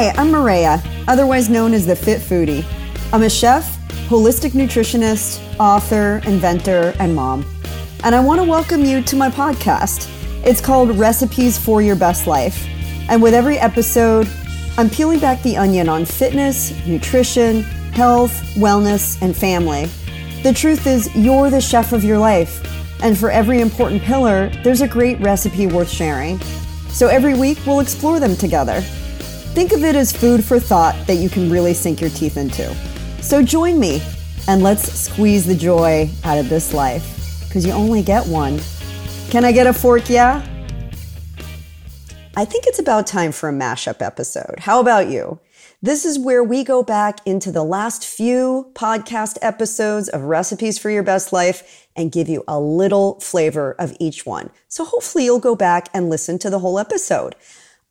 Hi, 0.00 0.14
I'm 0.16 0.30
Maria, 0.30 0.82
otherwise 1.08 1.50
known 1.50 1.74
as 1.74 1.84
the 1.84 1.94
Fit 1.94 2.22
Foodie. 2.22 2.64
I'm 3.12 3.22
a 3.22 3.28
chef, 3.28 3.76
holistic 4.08 4.52
nutritionist, 4.52 5.42
author, 5.60 6.22
inventor, 6.24 6.94
and 6.98 7.14
mom. 7.14 7.44
And 8.02 8.14
I 8.14 8.20
want 8.20 8.40
to 8.40 8.48
welcome 8.48 8.82
you 8.82 9.02
to 9.02 9.14
my 9.14 9.28
podcast. 9.28 10.08
It's 10.42 10.62
called 10.62 10.96
Recipes 10.96 11.58
for 11.58 11.82
Your 11.82 11.96
Best 11.96 12.26
Life. 12.26 12.66
And 13.10 13.22
with 13.22 13.34
every 13.34 13.58
episode, 13.58 14.26
I'm 14.78 14.88
peeling 14.88 15.18
back 15.18 15.42
the 15.42 15.58
onion 15.58 15.86
on 15.90 16.06
fitness, 16.06 16.72
nutrition, 16.86 17.60
health, 17.92 18.32
wellness, 18.54 19.20
and 19.20 19.36
family. 19.36 19.84
The 20.42 20.54
truth 20.54 20.86
is, 20.86 21.14
you're 21.14 21.50
the 21.50 21.60
chef 21.60 21.92
of 21.92 22.04
your 22.04 22.16
life. 22.16 22.66
And 23.02 23.18
for 23.18 23.30
every 23.30 23.60
important 23.60 24.00
pillar, 24.00 24.48
there's 24.64 24.80
a 24.80 24.88
great 24.88 25.20
recipe 25.20 25.66
worth 25.66 25.90
sharing. 25.90 26.40
So 26.88 27.08
every 27.08 27.34
week, 27.34 27.58
we'll 27.66 27.80
explore 27.80 28.18
them 28.18 28.34
together. 28.34 28.82
Think 29.52 29.72
of 29.72 29.82
it 29.82 29.96
as 29.96 30.12
food 30.12 30.44
for 30.44 30.60
thought 30.60 30.94
that 31.08 31.16
you 31.16 31.28
can 31.28 31.50
really 31.50 31.74
sink 31.74 32.00
your 32.00 32.10
teeth 32.10 32.36
into. 32.36 32.72
So 33.20 33.42
join 33.42 33.80
me 33.80 34.00
and 34.46 34.62
let's 34.62 34.92
squeeze 34.92 35.44
the 35.44 35.56
joy 35.56 36.08
out 36.22 36.38
of 36.38 36.48
this 36.48 36.72
life 36.72 37.44
because 37.48 37.66
you 37.66 37.72
only 37.72 38.00
get 38.00 38.24
one. 38.26 38.60
Can 39.28 39.44
I 39.44 39.50
get 39.50 39.66
a 39.66 39.72
fork? 39.72 40.08
Yeah? 40.08 40.46
I 42.36 42.44
think 42.44 42.66
it's 42.68 42.78
about 42.78 43.08
time 43.08 43.32
for 43.32 43.48
a 43.48 43.52
mashup 43.52 44.00
episode. 44.00 44.60
How 44.60 44.78
about 44.78 45.10
you? 45.10 45.40
This 45.82 46.04
is 46.04 46.18
where 46.18 46.44
we 46.44 46.62
go 46.62 46.82
back 46.84 47.18
into 47.26 47.50
the 47.50 47.64
last 47.64 48.06
few 48.06 48.70
podcast 48.74 49.36
episodes 49.42 50.08
of 50.08 50.22
Recipes 50.22 50.78
for 50.78 50.90
Your 50.90 51.02
Best 51.02 51.32
Life 51.32 51.88
and 51.96 52.12
give 52.12 52.28
you 52.28 52.44
a 52.46 52.60
little 52.60 53.18
flavor 53.18 53.74
of 53.78 53.96
each 53.98 54.24
one. 54.24 54.50
So 54.68 54.84
hopefully 54.84 55.24
you'll 55.24 55.40
go 55.40 55.56
back 55.56 55.88
and 55.92 56.08
listen 56.08 56.38
to 56.38 56.50
the 56.50 56.60
whole 56.60 56.78
episode. 56.78 57.34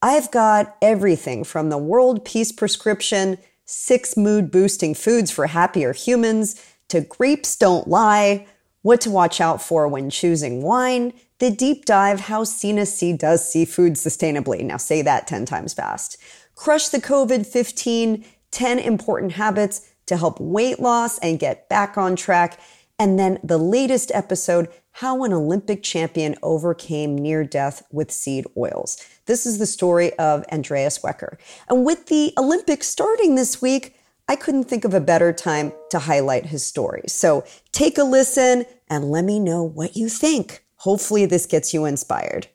I've 0.02 0.32
got 0.32 0.78
everything 0.82 1.44
from 1.44 1.70
the 1.70 1.78
world 1.78 2.24
peace 2.24 2.54
prescription, 2.54 3.38
six 3.66 4.16
mood 4.16 4.50
boosting 4.50 4.94
foods 4.94 5.30
for 5.30 5.48
happier 5.48 5.92
humans, 5.92 6.64
to 6.88 7.02
grapes 7.02 7.56
don't 7.58 7.88
lie, 7.88 8.48
what 8.82 9.02
to 9.02 9.10
watch 9.10 9.42
out 9.42 9.62
for 9.62 9.88
when 9.88 10.10
choosing 10.10 10.62
wine, 10.62 11.14
the 11.40 11.52
deep 11.52 11.86
dive 11.86 12.22
how 12.22 12.46
Sena 12.46 12.86
Sea 12.86 13.14
does 13.14 13.48
seafood 13.48 13.94
sustainably. 13.94 14.64
Now 14.64 14.78
say 14.78 15.02
that 15.02 15.28
10 15.28 15.46
times 15.46 15.74
fast. 15.74 16.18
Crush 16.56 16.88
the 16.90 17.02
COVID 17.02 17.46
15, 17.46 18.24
10 18.52 18.80
important 18.80 19.34
habits 19.34 19.90
to 20.06 20.18
help 20.18 20.40
weight 20.40 20.80
loss 20.80 21.20
and 21.20 21.40
get 21.40 21.68
back 21.70 21.98
on 21.98 22.16
track. 22.16 22.60
And 22.98 23.20
then 23.20 23.40
the 23.44 23.58
latest 23.58 24.12
episode, 24.14 24.70
how 24.94 25.24
an 25.24 25.32
Olympic 25.32 25.84
champion 25.84 26.36
overcame 26.42 27.18
near 27.18 27.44
death 27.44 27.84
with 27.92 28.12
seed 28.12 28.46
oils. 28.58 28.98
This 29.30 29.46
is 29.46 29.60
the 29.60 29.68
story 29.68 30.12
of 30.18 30.44
Andreas 30.52 30.98
Wecker. 31.04 31.38
And 31.68 31.86
with 31.86 32.08
the 32.08 32.34
Olympics 32.36 32.88
starting 32.88 33.36
this 33.36 33.62
week, 33.62 33.96
I 34.28 34.36
couldn't 34.36 34.64
think 34.64 34.86
of 34.86 34.96
a 34.96 35.00
better 35.00 35.32
time 35.32 35.72
to 35.92 36.00
highlight 36.00 36.48
his 36.48 36.66
story. 36.66 37.04
So 37.06 37.44
take 37.72 38.00
a 38.00 38.04
listen 38.04 38.66
and 38.90 39.12
let 39.12 39.24
me 39.24 39.40
know 39.40 39.62
what 39.62 39.96
you 39.96 40.10
think. 40.10 40.66
Hopefully, 40.78 41.28
this 41.28 41.46
gets 41.46 41.76
you 41.76 41.86
inspired. 41.86 42.48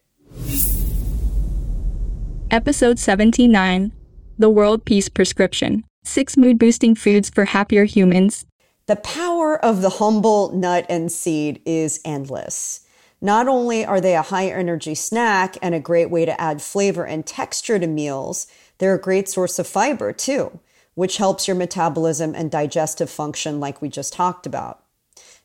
Episode 2.50 2.98
79 2.98 3.92
The 4.36 4.50
World 4.50 4.84
Peace 4.84 5.08
Prescription 5.08 5.84
Six 6.02 6.36
Mood 6.36 6.58
Boosting 6.58 6.96
Foods 6.96 7.30
for 7.30 7.44
Happier 7.44 7.84
Humans 7.84 8.46
the 8.86 8.96
power 8.96 9.56
of 9.64 9.80
the 9.80 9.88
humble 9.88 10.52
nut 10.52 10.84
and 10.90 11.10
seed 11.10 11.62
is 11.64 12.00
endless. 12.04 12.83
Not 13.24 13.48
only 13.48 13.86
are 13.86 14.02
they 14.02 14.14
a 14.16 14.20
high 14.20 14.48
energy 14.48 14.94
snack 14.94 15.56
and 15.62 15.74
a 15.74 15.80
great 15.80 16.10
way 16.10 16.26
to 16.26 16.38
add 16.38 16.60
flavor 16.60 17.06
and 17.06 17.24
texture 17.24 17.78
to 17.78 17.86
meals, 17.86 18.46
they're 18.76 18.96
a 18.96 19.00
great 19.00 19.30
source 19.30 19.58
of 19.58 19.66
fiber 19.66 20.12
too, 20.12 20.60
which 20.92 21.16
helps 21.16 21.48
your 21.48 21.56
metabolism 21.56 22.34
and 22.34 22.50
digestive 22.50 23.08
function, 23.08 23.60
like 23.60 23.80
we 23.80 23.88
just 23.88 24.12
talked 24.12 24.44
about. 24.44 24.84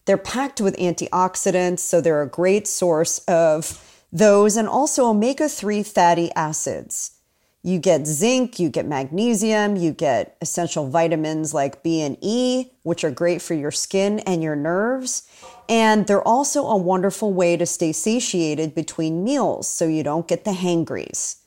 They're 0.04 0.18
packed 0.18 0.60
with 0.60 0.76
antioxidants, 0.76 1.80
so 1.80 2.02
they're 2.02 2.22
a 2.22 2.28
great 2.28 2.68
source 2.68 3.20
of 3.30 4.04
those 4.12 4.58
and 4.58 4.68
also 4.68 5.06
omega 5.06 5.48
3 5.48 5.82
fatty 5.84 6.34
acids. 6.36 7.19
You 7.62 7.78
get 7.78 8.08
zinc, 8.08 8.58
you 8.58 8.70
get 8.70 8.86
magnesium, 8.86 9.76
you 9.76 9.92
get 9.92 10.38
essential 10.40 10.90
vitamins 10.90 11.54
like 11.54 11.84
B 11.84 12.02
and 12.02 12.18
E, 12.22 12.72
which 12.84 13.04
are 13.04 13.12
great 13.12 13.42
for 13.42 13.54
your 13.54 13.72
skin 13.72 14.20
and 14.20 14.42
your 14.42 14.56
nerves. 14.56 15.28
And 15.68 16.08
they're 16.08 16.26
also 16.26 16.66
a 16.66 16.78
wonderful 16.78 17.34
way 17.34 17.58
to 17.58 17.66
stay 17.66 17.92
satiated 17.92 18.74
between 18.74 19.26
meals 19.26 19.68
so 19.68 19.88
you 19.88 20.04
don't 20.04 20.28
get 20.28 20.46
the 20.46 20.54
hangries. 20.54 21.38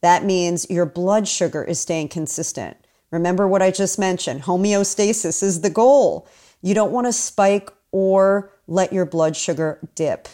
That 0.00 0.24
means 0.24 0.68
your 0.70 0.86
blood 0.86 1.28
sugar 1.28 1.62
is 1.64 1.78
staying 1.80 2.08
consistent. 2.08 2.78
Remember 3.10 3.46
what 3.46 3.62
I 3.62 3.70
just 3.70 3.98
mentioned 3.98 4.42
homeostasis 4.42 5.42
is 5.42 5.60
the 5.60 5.70
goal. 5.70 6.26
You 6.62 6.74
don't 6.74 6.92
want 6.92 7.06
to 7.06 7.12
spike 7.12 7.70
or 7.92 8.52
let 8.66 8.92
your 8.92 9.06
blood 9.06 9.36
sugar 9.36 9.78
dip. 9.94 10.28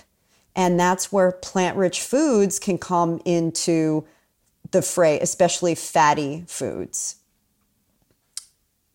And 0.57 0.79
that's 0.79 1.11
where 1.11 1.33
plant 1.33 1.77
rich 1.77 2.01
foods 2.01 2.59
can 2.59 2.79
come 2.79 3.21
into 3.25 4.07
the 4.71 4.83
fray, 4.83 5.21
especially 5.21 5.75
fatty 5.75 6.45
foods. 6.47 7.17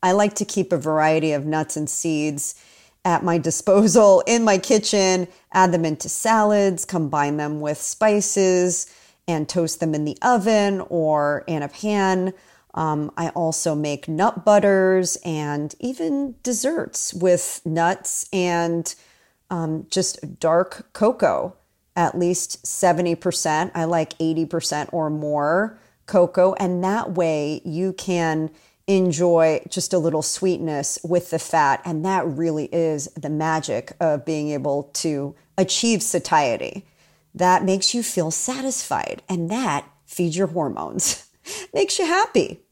I 0.02 0.12
like 0.12 0.34
to 0.34 0.44
keep 0.44 0.72
a 0.72 0.78
variety 0.78 1.32
of 1.32 1.44
nuts 1.44 1.76
and 1.76 1.88
seeds 1.88 2.54
at 3.04 3.22
my 3.22 3.38
disposal 3.50 4.22
in 4.26 4.44
my 4.44 4.58
kitchen, 4.58 5.28
add 5.52 5.72
them 5.72 5.84
into 5.84 6.08
salads, 6.08 6.84
combine 6.84 7.36
them 7.36 7.60
with 7.60 7.78
spices, 7.78 8.94
and 9.28 9.48
toast 9.48 9.80
them 9.80 9.94
in 9.94 10.04
the 10.04 10.18
oven 10.22 10.80
or 10.88 11.44
in 11.46 11.62
a 11.62 11.68
pan. 11.68 12.32
Um, 12.74 13.10
I 13.16 13.30
also 13.30 13.74
make 13.74 14.08
nut 14.08 14.44
butters 14.44 15.16
and 15.24 15.74
even 15.80 16.36
desserts 16.42 17.12
with 17.12 17.60
nuts 17.64 18.28
and 18.32 18.94
um, 19.50 19.86
just 19.90 20.38
dark 20.38 20.92
cocoa 20.92 21.56
at 22.00 22.16
least 22.16 22.64
70%. 22.64 23.70
I 23.74 23.84
like 23.84 24.16
80% 24.16 24.88
or 24.90 25.10
more 25.10 25.78
cocoa. 26.06 26.54
And 26.54 26.82
that 26.82 27.12
way 27.12 27.60
you 27.62 27.92
can 27.92 28.50
enjoy 28.86 29.60
just 29.68 29.92
a 29.92 29.98
little 29.98 30.22
sweetness 30.22 30.98
with 31.04 31.28
the 31.28 31.38
fat. 31.38 31.82
And 31.84 32.02
that 32.06 32.26
really 32.26 32.70
is 32.72 33.08
the 33.08 33.28
magic 33.28 33.92
of 34.00 34.24
being 34.24 34.48
able 34.48 34.84
to 34.94 35.34
achieve 35.58 36.02
satiety. 36.02 36.86
That 37.34 37.64
makes 37.64 37.94
you 37.94 38.02
feel 38.02 38.30
satisfied, 38.32 39.22
and 39.28 39.48
that 39.50 39.84
feeds 40.04 40.36
your 40.36 40.48
hormones, 40.48 41.30
makes 41.74 41.98
you 41.98 42.06
happy. 42.06 42.62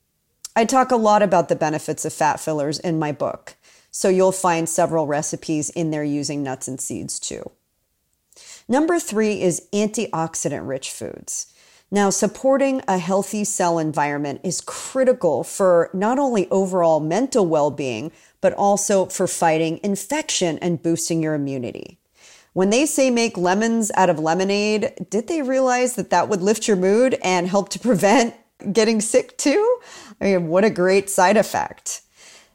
I 0.57 0.65
talk 0.65 0.91
a 0.91 0.97
lot 0.97 1.23
about 1.23 1.49
the 1.49 1.55
benefits 1.55 2.05
of 2.05 2.13
fat 2.13 2.41
fillers 2.41 2.81
in 2.81 2.99
my 2.99 3.13
book. 3.13 3.55
So 3.93 4.09
you'll 4.09 4.33
find 4.33 4.69
several 4.69 5.07
recipes 5.07 5.71
in 5.71 5.93
there 5.93 6.03
using 6.03 6.43
nuts 6.43 6.67
and 6.67 6.81
seeds 6.81 7.21
too. 7.21 7.53
Number 8.69 8.99
three 8.99 9.41
is 9.41 9.67
antioxidant 9.73 10.69
rich 10.69 10.91
foods. 10.91 11.53
Now, 11.91 12.11
supporting 12.11 12.83
a 12.87 12.99
healthy 12.99 13.45
cell 13.45 13.79
environment 13.79 14.43
is 14.45 14.61
critical 14.61 15.43
for 15.43 15.89
not 15.95 16.19
only 16.19 16.47
overall 16.51 17.01
mental 17.01 17.47
well 17.47 17.71
being, 17.71 18.13
but 18.43 18.53
also 18.53 19.07
for 19.07 19.27
fighting 19.27 19.81
infection 19.83 20.59
and 20.59 20.83
boosting 20.83 21.23
your 21.23 21.33
immunity. 21.33 21.99
When 22.53 22.69
they 22.69 22.85
say 22.85 23.11
make 23.11 23.39
lemons 23.39 23.91
out 23.95 24.11
of 24.11 24.19
lemonade, 24.19 25.07
did 25.09 25.29
they 25.29 25.41
realize 25.41 25.95
that 25.95 26.11
that 26.11 26.29
would 26.29 26.43
lift 26.43 26.69
your 26.69 26.77
mood 26.77 27.17
and 27.23 27.49
help 27.49 27.71
to 27.71 27.79
prevent 27.79 28.35
getting 28.73 29.01
sick 29.01 29.39
too? 29.39 29.79
I 30.21 30.25
mean, 30.25 30.49
what 30.49 30.65
a 30.65 30.71
great 30.71 31.09
side 31.09 31.39
effect. 31.39 32.03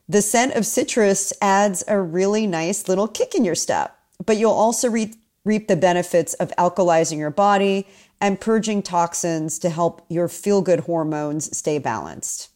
The 0.07 0.21
scent 0.21 0.53
of 0.53 0.65
citrus 0.65 1.33
adds 1.41 1.83
a 1.87 1.99
really 1.99 2.45
nice 2.45 2.87
little 2.87 3.07
kick 3.07 3.33
in 3.33 3.45
your 3.45 3.55
step, 3.55 3.97
but 4.23 4.37
you'll 4.37 4.51
also 4.51 4.89
re- 4.89 5.13
reap 5.45 5.67
the 5.67 5.75
benefits 5.75 6.33
of 6.35 6.51
alkalizing 6.57 7.17
your 7.17 7.29
body 7.29 7.87
and 8.21 8.39
purging 8.39 8.81
toxins 8.81 9.59
to 9.59 9.69
help 9.69 10.05
your 10.07 10.27
feel 10.27 10.61
good 10.61 10.81
hormones 10.81 11.55
stay 11.55 11.77
balanced. 11.77 12.49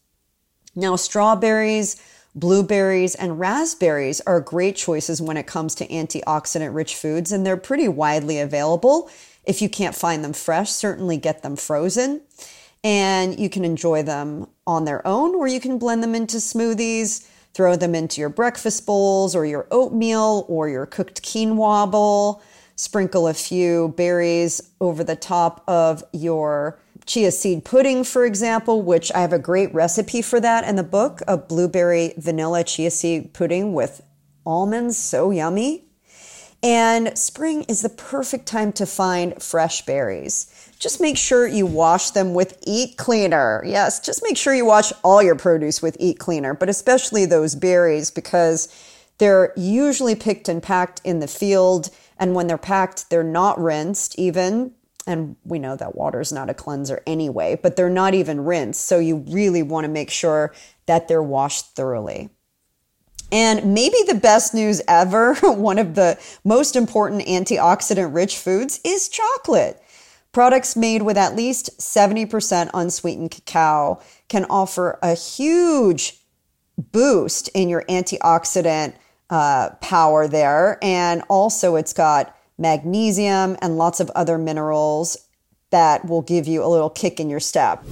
Now, 0.74 0.96
strawberries, 0.96 2.00
blueberries, 2.34 3.14
and 3.14 3.38
raspberries 3.38 4.20
are 4.22 4.40
great 4.40 4.76
choices 4.76 5.20
when 5.20 5.36
it 5.36 5.46
comes 5.46 5.74
to 5.76 5.86
antioxidant 5.88 6.74
rich 6.74 6.94
foods, 6.94 7.32
and 7.32 7.44
they're 7.44 7.56
pretty 7.56 7.88
widely 7.88 8.38
available. 8.38 9.10
If 9.44 9.60
you 9.60 9.68
can't 9.68 9.94
find 9.94 10.24
them 10.24 10.32
fresh, 10.32 10.70
certainly 10.70 11.16
get 11.16 11.42
them 11.42 11.56
frozen. 11.56 12.22
And 12.84 13.38
you 13.38 13.50
can 13.50 13.64
enjoy 13.64 14.04
them 14.04 14.46
on 14.66 14.84
their 14.84 15.06
own, 15.06 15.34
or 15.34 15.48
you 15.48 15.60
can 15.60 15.78
blend 15.78 16.02
them 16.02 16.14
into 16.14 16.36
smoothies, 16.36 17.28
throw 17.52 17.74
them 17.74 17.94
into 17.94 18.20
your 18.20 18.30
breakfast 18.30 18.86
bowls, 18.86 19.34
or 19.34 19.44
your 19.44 19.66
oatmeal, 19.70 20.46
or 20.48 20.68
your 20.68 20.86
cooked 20.86 21.22
quinoa 21.22 21.90
bowl 21.90 22.40
sprinkle 22.78 23.26
a 23.26 23.34
few 23.34 23.92
berries 23.96 24.70
over 24.80 25.02
the 25.02 25.16
top 25.16 25.64
of 25.66 26.04
your 26.12 26.78
chia 27.06 27.32
seed 27.32 27.64
pudding, 27.64 28.04
for 28.04 28.24
example, 28.24 28.82
which 28.82 29.10
I 29.12 29.18
have 29.18 29.32
a 29.32 29.38
great 29.38 29.74
recipe 29.74 30.22
for 30.22 30.38
that 30.38 30.62
in 30.62 30.76
the 30.76 30.84
book 30.84 31.20
a 31.26 31.36
blueberry 31.36 32.14
vanilla 32.16 32.62
chia 32.62 32.92
seed 32.92 33.34
pudding 33.34 33.72
with 33.72 34.00
almonds. 34.46 34.96
So 34.96 35.32
yummy. 35.32 35.86
And 36.62 37.16
spring 37.18 37.64
is 37.64 37.82
the 37.82 37.88
perfect 37.88 38.46
time 38.46 38.72
to 38.74 38.86
find 38.86 39.42
fresh 39.42 39.84
berries. 39.84 40.70
Just 40.78 41.00
make 41.00 41.16
sure 41.16 41.48
you 41.48 41.66
wash 41.66 42.10
them 42.10 42.32
with 42.32 42.58
Eat 42.64 42.96
Cleaner. 42.96 43.62
Yes, 43.66 43.98
just 43.98 44.22
make 44.22 44.36
sure 44.36 44.54
you 44.54 44.64
wash 44.64 44.92
all 45.02 45.20
your 45.20 45.36
produce 45.36 45.82
with 45.82 45.96
Eat 45.98 46.20
Cleaner, 46.20 46.54
but 46.54 46.68
especially 46.68 47.26
those 47.26 47.56
berries 47.56 48.12
because 48.12 48.68
they're 49.18 49.52
usually 49.56 50.14
picked 50.14 50.48
and 50.48 50.62
packed 50.62 51.00
in 51.04 51.18
the 51.18 51.28
field. 51.28 51.90
And 52.18 52.34
when 52.34 52.46
they're 52.46 52.58
packed, 52.58 53.10
they're 53.10 53.22
not 53.22 53.60
rinsed 53.60 54.18
even. 54.18 54.72
And 55.06 55.36
we 55.44 55.58
know 55.58 55.76
that 55.76 55.94
water 55.94 56.20
is 56.20 56.32
not 56.32 56.50
a 56.50 56.54
cleanser 56.54 57.02
anyway, 57.06 57.58
but 57.62 57.76
they're 57.76 57.88
not 57.88 58.14
even 58.14 58.44
rinsed. 58.44 58.84
So 58.84 58.98
you 58.98 59.24
really 59.28 59.62
want 59.62 59.84
to 59.84 59.88
make 59.88 60.10
sure 60.10 60.52
that 60.86 61.08
they're 61.08 61.22
washed 61.22 61.74
thoroughly. 61.74 62.30
And 63.30 63.74
maybe 63.74 63.98
the 64.06 64.14
best 64.14 64.54
news 64.54 64.80
ever, 64.88 65.34
one 65.42 65.78
of 65.78 65.94
the 65.94 66.18
most 66.44 66.76
important 66.76 67.22
antioxidant 67.22 68.14
rich 68.14 68.36
foods 68.38 68.80
is 68.84 69.08
chocolate. 69.08 69.82
Products 70.32 70.76
made 70.76 71.02
with 71.02 71.16
at 71.16 71.36
least 71.36 71.78
70% 71.78 72.70
unsweetened 72.74 73.30
cacao 73.30 74.00
can 74.28 74.44
offer 74.50 74.98
a 75.02 75.14
huge 75.14 76.20
boost 76.76 77.48
in 77.48 77.68
your 77.68 77.84
antioxidant 77.88 78.94
uh, 79.30 79.70
power 79.80 80.26
there. 80.28 80.78
And 80.82 81.22
also, 81.28 81.76
it's 81.76 81.92
got 81.92 82.36
magnesium 82.58 83.56
and 83.62 83.78
lots 83.78 84.00
of 84.00 84.10
other 84.10 84.38
minerals 84.38 85.16
that 85.70 86.06
will 86.08 86.22
give 86.22 86.48
you 86.48 86.64
a 86.64 86.68
little 86.68 86.90
kick 86.90 87.20
in 87.20 87.28
your 87.28 87.40
step. 87.40 87.84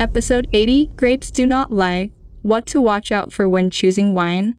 Episode 0.00 0.48
80 0.52 0.86
Grapes 0.96 1.30
Do 1.30 1.46
Not 1.46 1.72
Lie 1.72 2.10
What 2.42 2.66
to 2.66 2.80
Watch 2.80 3.12
Out 3.12 3.32
for 3.32 3.48
When 3.48 3.70
Choosing 3.70 4.14
Wine. 4.14 4.56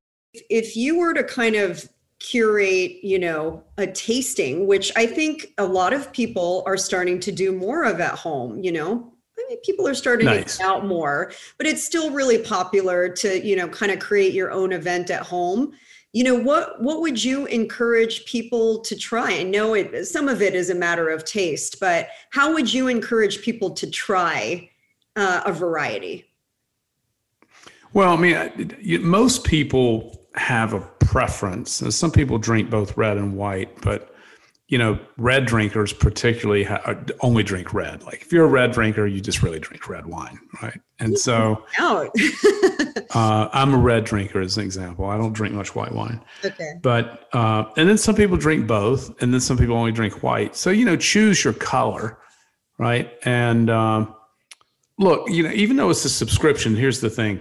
If 0.50 0.76
you 0.76 0.98
were 0.98 1.14
to 1.14 1.24
kind 1.24 1.56
of 1.56 1.90
curate, 2.20 3.04
you 3.04 3.20
know, 3.20 3.64
a 3.78 3.88
tasting, 3.88 4.68
which 4.68 4.92
I 4.96 5.06
think 5.06 5.54
a 5.58 5.66
lot 5.66 5.94
of 5.94 6.12
people 6.14 6.64
are 6.66 6.78
starting 6.78 7.20
to 7.22 7.32
do 7.32 7.52
more 7.52 7.84
of 7.84 8.00
at 8.00 8.14
home, 8.14 8.60
you 8.60 8.72
know, 8.72 9.12
I 9.38 9.46
mean, 9.50 9.60
people 9.62 9.88
are 9.88 9.94
starting 9.94 10.26
nice. 10.26 10.58
to 10.58 10.64
get 10.64 10.68
out 10.68 10.86
more, 10.86 11.32
but 11.58 11.68
it's 11.68 11.84
still 11.84 12.12
really 12.12 12.38
popular 12.38 13.10
to, 13.10 13.46
you 13.46 13.56
know, 13.56 13.68
kind 13.68 13.92
of 13.92 14.00
create 14.00 14.34
your 14.34 14.52
own 14.52 14.72
event 14.72 15.10
at 15.10 15.24
home. 15.24 15.74
You 16.14 16.24
know, 16.24 16.36
what 16.36 16.82
what 16.82 17.02
would 17.02 17.22
you 17.22 17.46
encourage 17.48 18.26
people 18.26 18.80
to 18.82 18.96
try? 18.96 19.40
I 19.40 19.44
know 19.44 19.74
it 19.74 20.06
some 20.06 20.30
of 20.30 20.42
it 20.42 20.56
is 20.56 20.70
a 20.70 20.76
matter 20.76 21.10
of 21.10 21.26
taste, 21.26 21.80
but 21.82 22.08
how 22.30 22.54
would 22.54 22.74
you 22.74 22.88
encourage 22.88 23.42
people 23.42 23.72
to 23.72 23.90
try 23.90 24.70
uh, 25.18 25.42
a 25.46 25.52
variety? 25.52 26.26
Well, 27.92 28.14
I 28.14 28.18
mean, 28.18 29.02
most 29.02 29.44
people 29.44 30.28
have 30.36 30.74
a 30.74 30.82
preference. 31.00 31.84
Some 31.96 32.12
people 32.12 32.38
drink 32.38 32.70
both 32.70 32.96
red 32.98 33.18
and 33.18 33.36
white, 33.36 33.82
but 33.82 34.15
you 34.68 34.80
know, 34.80 35.00
red 35.18 35.46
drinkers 35.46 35.94
particularly 35.94 36.64
ha- 36.64 36.82
uh, 36.86 36.96
only 37.22 37.44
drink 37.44 37.74
red. 37.74 38.02
Like 38.04 38.22
if 38.22 38.34
you're 38.34 38.46
a 38.46 38.50
red 38.50 38.72
drinker, 38.72 39.06
you 39.06 39.22
just 39.22 39.44
really 39.44 39.60
drink 39.60 39.88
red 39.88 40.08
wine, 40.08 40.40
right? 40.62 40.80
And 41.00 41.18
so, 41.18 41.64
uh, 43.14 43.50
I'm 43.54 43.74
a 43.76 43.78
red 43.78 44.06
drinker 44.06 44.42
as 44.42 44.58
an 44.58 44.64
example. 44.64 45.06
I 45.06 45.18
don't 45.18 45.34
drink 45.34 45.54
much 45.54 45.76
white 45.76 45.92
wine. 45.92 46.20
Okay. 46.44 46.74
But 46.82 47.30
uh, 47.34 47.66
and 47.78 47.88
then 47.88 47.98
some 47.98 48.16
people 48.16 48.38
drink 48.38 48.66
both, 48.66 49.22
and 49.22 49.32
then 49.32 49.40
some 49.40 49.58
people 49.58 49.76
only 49.76 49.92
drink 49.92 50.24
white. 50.24 50.56
So 50.56 50.72
you 50.72 50.84
know, 50.84 50.98
choose 50.98 51.44
your 51.44 51.54
color, 51.54 52.18
right? 52.80 53.14
And 53.24 53.70
um, 53.70 54.16
look, 54.98 55.30
you 55.30 55.44
know, 55.44 55.52
even 55.52 55.78
though 55.78 55.92
it's 55.92 56.06
a 56.06 56.10
subscription, 56.10 56.76
here's 56.76 57.02
the 57.02 57.10
thing: 57.12 57.40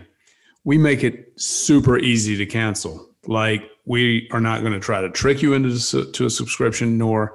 we 0.64 0.76
make 0.76 1.02
it 1.02 1.32
super 1.36 1.98
easy 1.98 2.36
to 2.36 2.44
cancel. 2.44 3.14
Like 3.26 3.62
we 3.84 4.28
are 4.32 4.40
not 4.40 4.60
going 4.60 4.72
to 4.72 4.80
try 4.80 5.00
to 5.00 5.10
trick 5.10 5.42
you 5.42 5.52
into 5.52 6.10
to 6.12 6.26
a 6.26 6.30
subscription, 6.30 6.96
nor 6.98 7.34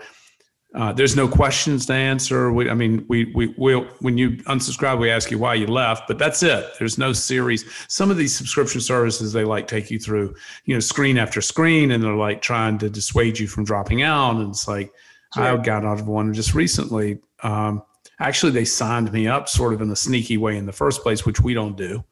uh, 0.75 0.93
there's 0.93 1.15
no 1.15 1.27
questions 1.27 1.87
to 1.87 1.93
answer. 1.93 2.51
We, 2.51 2.69
I 2.69 2.75
mean, 2.75 3.03
we 3.07 3.25
we 3.33 3.47
will 3.57 3.85
when 4.01 4.17
you 4.19 4.31
unsubscribe, 4.43 4.99
we 4.99 5.09
ask 5.09 5.31
you 5.31 5.39
why 5.39 5.55
you 5.55 5.65
left, 5.65 6.07
but 6.07 6.19
that's 6.19 6.43
it. 6.43 6.71
There's 6.77 6.97
no 6.97 7.11
series. 7.11 7.65
Some 7.87 8.11
of 8.11 8.17
these 8.17 8.35
subscription 8.35 8.79
services 8.79 9.33
they 9.33 9.43
like 9.43 9.67
take 9.67 9.89
you 9.89 9.97
through, 9.97 10.35
you 10.65 10.75
know, 10.75 10.79
screen 10.79 11.17
after 11.17 11.41
screen, 11.41 11.89
and 11.89 12.03
they're 12.03 12.13
like 12.13 12.43
trying 12.43 12.77
to 12.79 12.89
dissuade 12.89 13.39
you 13.39 13.47
from 13.47 13.63
dropping 13.63 14.03
out. 14.03 14.35
And 14.35 14.49
it's 14.49 14.67
like 14.67 14.91
sure. 15.33 15.43
I 15.43 15.57
got 15.57 15.85
out 15.85 15.99
of 15.99 16.07
one 16.07 16.33
just 16.35 16.53
recently. 16.53 17.19
Um, 17.41 17.81
actually, 18.19 18.51
they 18.51 18.65
signed 18.65 19.11
me 19.11 19.27
up 19.27 19.49
sort 19.49 19.73
of 19.73 19.81
in 19.81 19.89
a 19.89 19.95
sneaky 19.95 20.37
way 20.37 20.55
in 20.55 20.67
the 20.67 20.71
first 20.71 21.01
place, 21.01 21.25
which 21.25 21.41
we 21.41 21.55
don't 21.55 21.77
do, 21.77 22.03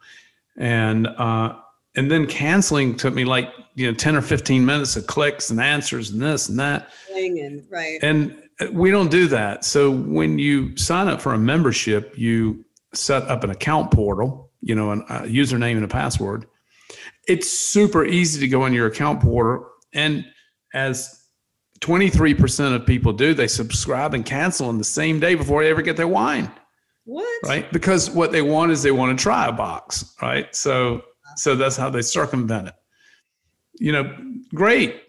and 0.57 1.05
uh, 1.05 1.53
and 1.97 2.09
then 2.09 2.27
canceling 2.27 2.95
took 2.95 3.13
me 3.13 3.25
like 3.25 3.51
you 3.75 3.87
know 3.87 3.93
10 3.93 4.15
or 4.15 4.21
15 4.21 4.65
minutes 4.65 4.95
of 4.95 5.07
clicks 5.07 5.49
and 5.49 5.59
answers 5.59 6.11
and 6.11 6.21
this 6.21 6.47
and 6.47 6.57
that. 6.59 6.89
And 7.11 7.63
right. 7.69 7.99
And 8.01 8.41
uh, 8.61 8.67
we 8.71 8.91
don't 8.91 9.11
do 9.11 9.27
that. 9.27 9.65
So 9.65 9.91
when 9.91 10.39
you 10.39 10.77
sign 10.77 11.07
up 11.07 11.19
for 11.19 11.33
a 11.33 11.37
membership 11.37 12.17
you 12.17 12.63
set 12.93 13.23
up 13.23 13.43
an 13.43 13.49
account 13.49 13.91
portal 13.91 14.51
you 14.61 14.75
know 14.75 14.91
a 14.91 14.95
uh, 14.95 15.21
username 15.23 15.75
and 15.75 15.83
a 15.83 15.89
password. 15.89 16.45
It's 17.27 17.49
super 17.49 18.05
easy 18.05 18.39
to 18.39 18.47
go 18.47 18.65
in 18.65 18.73
your 18.73 18.87
account 18.87 19.21
portal. 19.21 19.67
And 19.93 20.25
as 20.73 21.25
23% 21.81 22.73
of 22.73 22.85
people 22.85 23.11
do 23.11 23.33
they 23.33 23.47
subscribe 23.47 24.13
and 24.13 24.25
cancel 24.25 24.69
in 24.69 24.77
the 24.77 24.83
same 24.83 25.19
day 25.19 25.35
before 25.35 25.63
they 25.63 25.69
ever 25.69 25.81
get 25.81 25.97
their 25.97 26.07
wine. 26.07 26.51
What? 27.05 27.43
Right? 27.43 27.71
Because 27.71 28.09
what 28.09 28.31
they 28.31 28.41
want 28.41 28.71
is 28.71 28.83
they 28.83 28.91
want 28.91 29.17
to 29.17 29.21
try 29.21 29.47
a 29.47 29.51
box 29.51 30.15
right? 30.21 30.53
So 30.55 31.01
so 31.37 31.55
that's 31.55 31.77
how 31.77 31.89
they 31.89 32.01
circumvent 32.01 32.69
it. 32.69 32.73
You 33.79 33.91
know, 33.91 34.17
great. 34.53 35.03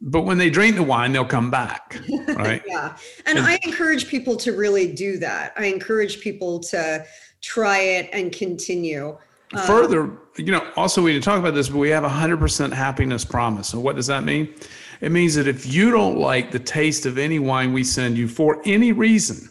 But 0.00 0.22
when 0.22 0.36
they 0.36 0.50
drink 0.50 0.74
the 0.74 0.82
wine, 0.82 1.12
they'll 1.12 1.24
come 1.24 1.50
back. 1.50 1.98
Right. 2.28 2.62
yeah. 2.66 2.96
And, 3.26 3.38
and 3.38 3.46
I 3.46 3.58
encourage 3.64 4.08
people 4.08 4.34
to 4.36 4.52
really 4.52 4.90
do 4.92 5.18
that. 5.18 5.52
I 5.56 5.66
encourage 5.66 6.20
people 6.20 6.58
to 6.60 7.04
try 7.42 7.78
it 7.80 8.08
and 8.12 8.32
continue. 8.32 9.18
Um, 9.52 9.66
Further, 9.66 10.10
you 10.38 10.52
know, 10.52 10.66
also 10.76 11.02
we 11.02 11.12
didn't 11.12 11.24
talk 11.24 11.38
about 11.38 11.54
this, 11.54 11.68
but 11.68 11.78
we 11.78 11.90
have 11.90 12.04
a 12.04 12.08
hundred 12.08 12.38
percent 12.38 12.72
happiness 12.72 13.24
promise. 13.24 13.68
So 13.68 13.78
what 13.78 13.96
does 13.96 14.06
that 14.06 14.24
mean? 14.24 14.54
It 15.00 15.12
means 15.12 15.34
that 15.34 15.46
if 15.48 15.66
you 15.66 15.90
don't 15.90 16.18
like 16.18 16.50
the 16.50 16.58
taste 16.58 17.04
of 17.04 17.18
any 17.18 17.38
wine 17.38 17.72
we 17.72 17.84
send 17.84 18.16
you 18.16 18.26
for 18.26 18.62
any 18.64 18.92
reason, 18.92 19.50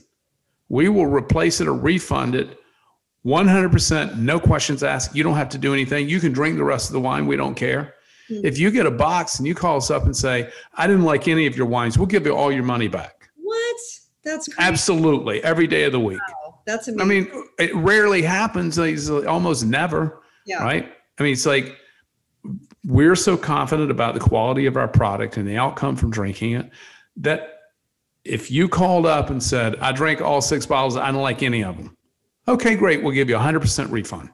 we 0.70 0.90
will 0.90 1.08
replace 1.08 1.62
it 1.62 1.68
or 1.68 1.74
refund 1.74 2.34
it 2.34 2.59
100%, 3.26 4.18
no 4.18 4.40
questions 4.40 4.84
asked. 4.84 5.16
You 5.16 5.24
don't 5.24 5.36
have 5.36 5.50
to 5.50 5.58
do 5.58 5.74
anything. 5.74 6.08
You 6.08 6.20
can 6.20 6.32
drink 6.32 6.58
the 6.58 6.64
rest 6.64 6.90
of 6.90 6.94
the 6.94 7.02
wine. 7.02 7.28
We 7.28 7.36
don't 7.36 7.56
care. 7.56 7.96
Mm-hmm. 8.30 8.46
If 8.46 8.58
you 8.58 8.72
get 8.72 8.86
a 8.86 8.92
box 8.92 9.40
and 9.40 9.48
you 9.48 9.56
call 9.56 9.78
us 9.78 9.92
up 9.92 10.06
and 10.06 10.16
say, 10.16 10.50
I 10.76 10.88
didn't 10.88 11.04
like 11.04 11.28
any 11.28 11.46
of 11.46 11.58
your 11.58 11.66
wines, 11.66 11.98
we'll 11.98 12.08
give 12.08 12.26
you 12.26 12.36
all 12.36 12.52
your 12.52 12.64
money 12.64 12.88
back. 12.88 13.30
What? 13.36 13.78
That's 14.24 14.48
crazy. 14.48 14.68
Absolutely. 14.68 15.44
Every 15.44 15.68
day 15.68 15.84
of 15.84 15.92
the 15.92 16.00
week. 16.00 16.20
Wow. 16.30 16.60
That's 16.66 16.88
amazing. 16.88 17.02
I 17.02 17.06
mean, 17.06 17.46
it 17.58 17.76
rarely 17.76 18.22
happens. 18.22 18.78
It's 18.78 19.10
almost 19.10 19.66
never. 19.66 20.22
Yeah. 20.46 20.64
Right. 20.64 20.94
I 21.18 21.24
mean, 21.24 21.34
it's 21.34 21.46
like 21.46 21.76
we're 22.86 23.16
so 23.16 23.36
confident 23.36 23.92
about 23.92 24.14
the 24.14 24.20
quality 24.20 24.66
of 24.66 24.78
our 24.78 24.88
product 24.88 25.38
and 25.38 25.48
the 25.48 25.58
outcome 25.58 25.96
from 25.96 26.12
drinking 26.12 26.54
it 26.54 26.70
that 27.18 27.60
if 28.24 28.50
you 28.52 28.70
called 28.70 29.06
up 29.06 29.30
and 29.30 29.42
said, 29.42 29.76
I 29.78 29.92
drank 29.92 30.22
all 30.22 30.42
six 30.42 30.66
bottles, 30.66 30.96
I 30.96 31.12
don't 31.12 31.22
like 31.22 31.44
any 31.44 31.64
of 31.64 31.76
them 31.76 31.98
Okay, 32.50 32.76
great. 32.76 33.04
We'll 33.04 33.14
give 33.14 33.30
you 33.30 33.36
a 33.36 33.40
100% 33.40 33.92
refund. 33.92 34.30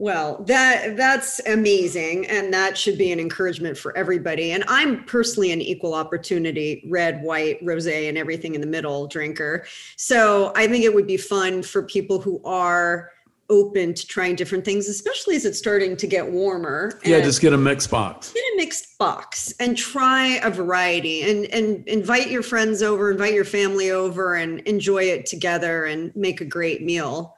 Well, 0.00 0.44
that 0.44 0.96
that's 0.96 1.40
amazing 1.40 2.26
and 2.28 2.54
that 2.54 2.78
should 2.78 2.96
be 2.96 3.10
an 3.10 3.18
encouragement 3.20 3.76
for 3.76 3.96
everybody. 3.96 4.52
And 4.52 4.64
I'm 4.68 5.04
personally 5.04 5.50
an 5.50 5.60
equal 5.60 5.92
opportunity 5.92 6.86
red, 6.88 7.20
white, 7.22 7.62
rosé 7.64 8.08
and 8.08 8.16
everything 8.16 8.54
in 8.54 8.60
the 8.60 8.66
middle 8.66 9.08
drinker. 9.08 9.66
So, 9.96 10.52
I 10.54 10.68
think 10.68 10.84
it 10.84 10.94
would 10.94 11.08
be 11.08 11.16
fun 11.16 11.62
for 11.62 11.82
people 11.82 12.20
who 12.20 12.40
are 12.44 13.10
open 13.50 13.94
to 13.94 14.06
trying 14.06 14.36
different 14.36 14.64
things, 14.64 14.88
especially 14.88 15.34
as 15.34 15.44
it's 15.44 15.58
starting 15.58 15.96
to 15.96 16.06
get 16.06 16.30
warmer. 16.30 17.00
Yeah, 17.04 17.20
just 17.20 17.40
get 17.40 17.52
a 17.52 17.58
mixed 17.58 17.90
box. 17.90 18.32
Get 18.32 18.44
a 18.54 18.56
mixed 18.56 18.98
box 18.98 19.52
and 19.58 19.76
try 19.76 20.38
a 20.42 20.50
variety 20.50 21.22
and 21.22 21.46
and 21.46 21.86
invite 21.88 22.30
your 22.30 22.42
friends 22.42 22.82
over, 22.82 23.10
invite 23.10 23.34
your 23.34 23.44
family 23.44 23.90
over 23.90 24.36
and 24.36 24.60
enjoy 24.60 25.04
it 25.04 25.26
together 25.26 25.86
and 25.86 26.14
make 26.14 26.40
a 26.40 26.44
great 26.44 26.82
meal. 26.82 27.36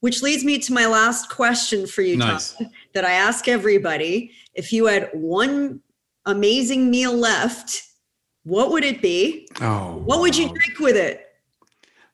Which 0.00 0.22
leads 0.22 0.44
me 0.44 0.58
to 0.58 0.72
my 0.72 0.86
last 0.86 1.28
question 1.28 1.86
for 1.86 2.02
you, 2.02 2.16
nice. 2.16 2.54
Tom, 2.54 2.68
that 2.94 3.04
I 3.04 3.12
ask 3.12 3.48
everybody. 3.48 4.32
If 4.54 4.72
you 4.72 4.86
had 4.86 5.10
one 5.12 5.80
amazing 6.26 6.90
meal 6.90 7.14
left, 7.14 7.82
what 8.44 8.70
would 8.70 8.84
it 8.84 9.02
be? 9.02 9.48
Oh, 9.60 10.02
what 10.04 10.20
would 10.20 10.36
you 10.36 10.48
drink 10.48 10.78
with 10.78 10.96
it? 10.96 11.26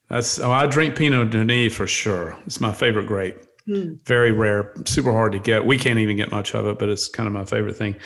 That's 0.08 0.38
oh, 0.38 0.50
I 0.50 0.66
drink 0.66 0.96
Pinot 0.96 1.32
Meunier 1.32 1.70
for 1.70 1.86
sure. 1.86 2.36
It's 2.46 2.60
my 2.60 2.72
favorite 2.72 3.06
grape. 3.06 3.38
Hmm. 3.66 3.94
Very 4.04 4.30
rare, 4.30 4.74
super 4.84 5.10
hard 5.10 5.32
to 5.32 5.40
get. 5.40 5.64
We 5.64 5.76
can't 5.76 5.98
even 5.98 6.16
get 6.16 6.30
much 6.30 6.54
of 6.54 6.66
it, 6.66 6.78
but 6.78 6.88
it's 6.88 7.08
kind 7.08 7.26
of 7.26 7.32
my 7.32 7.44
favorite 7.44 7.76
thing. 7.76 7.96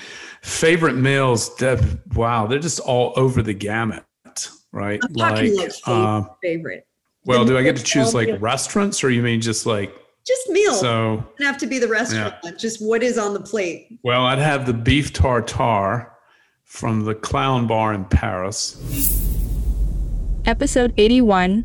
Favorite 0.43 0.95
meals, 0.95 1.55
Deb, 1.57 2.03
wow, 2.15 2.47
they're 2.47 2.59
just 2.59 2.81
all 2.81 3.13
over 3.17 3.43
the 3.43 3.53
gamut, 3.53 4.05
right? 4.73 4.99
I'm 5.05 5.13
like, 5.13 5.53
like 5.53 5.73
uh, 5.85 6.23
favorite. 6.43 6.87
Well, 7.25 7.45
do 7.45 7.59
I 7.59 7.62
get 7.62 7.77
to 7.77 7.83
choose 7.83 8.15
like 8.15 8.41
restaurants 8.41 9.05
or 9.05 9.11
you 9.11 9.23
mean 9.23 9.41
just 9.41 9.67
like 9.67 9.95
just 10.27 10.49
meals? 10.49 10.81
So 10.81 11.15
it 11.15 11.39
doesn't 11.39 11.47
have 11.47 11.59
to 11.59 11.67
be 11.67 11.79
the 11.79 11.89
restaurant. 11.89 12.35
Yeah. 12.43 12.53
Just 12.59 12.85
what 12.85 13.03
is 13.03 13.19
on 13.19 13.35
the 13.35 13.41
plate. 13.41 13.99
Well, 14.03 14.25
I'd 14.25 14.39
have 14.39 14.67
the 14.67 14.73
beef 14.73 15.12
tartare 15.12 16.12
from 16.65 17.05
the 17.05 17.15
Clown 17.15 17.67
Bar 17.67 17.93
in 17.93 18.05
Paris. 18.07 18.77
Episode 20.47 20.95
81 20.97 21.65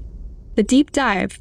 The 0.56 0.64
Deep 0.64 0.92
Dive 0.92 1.40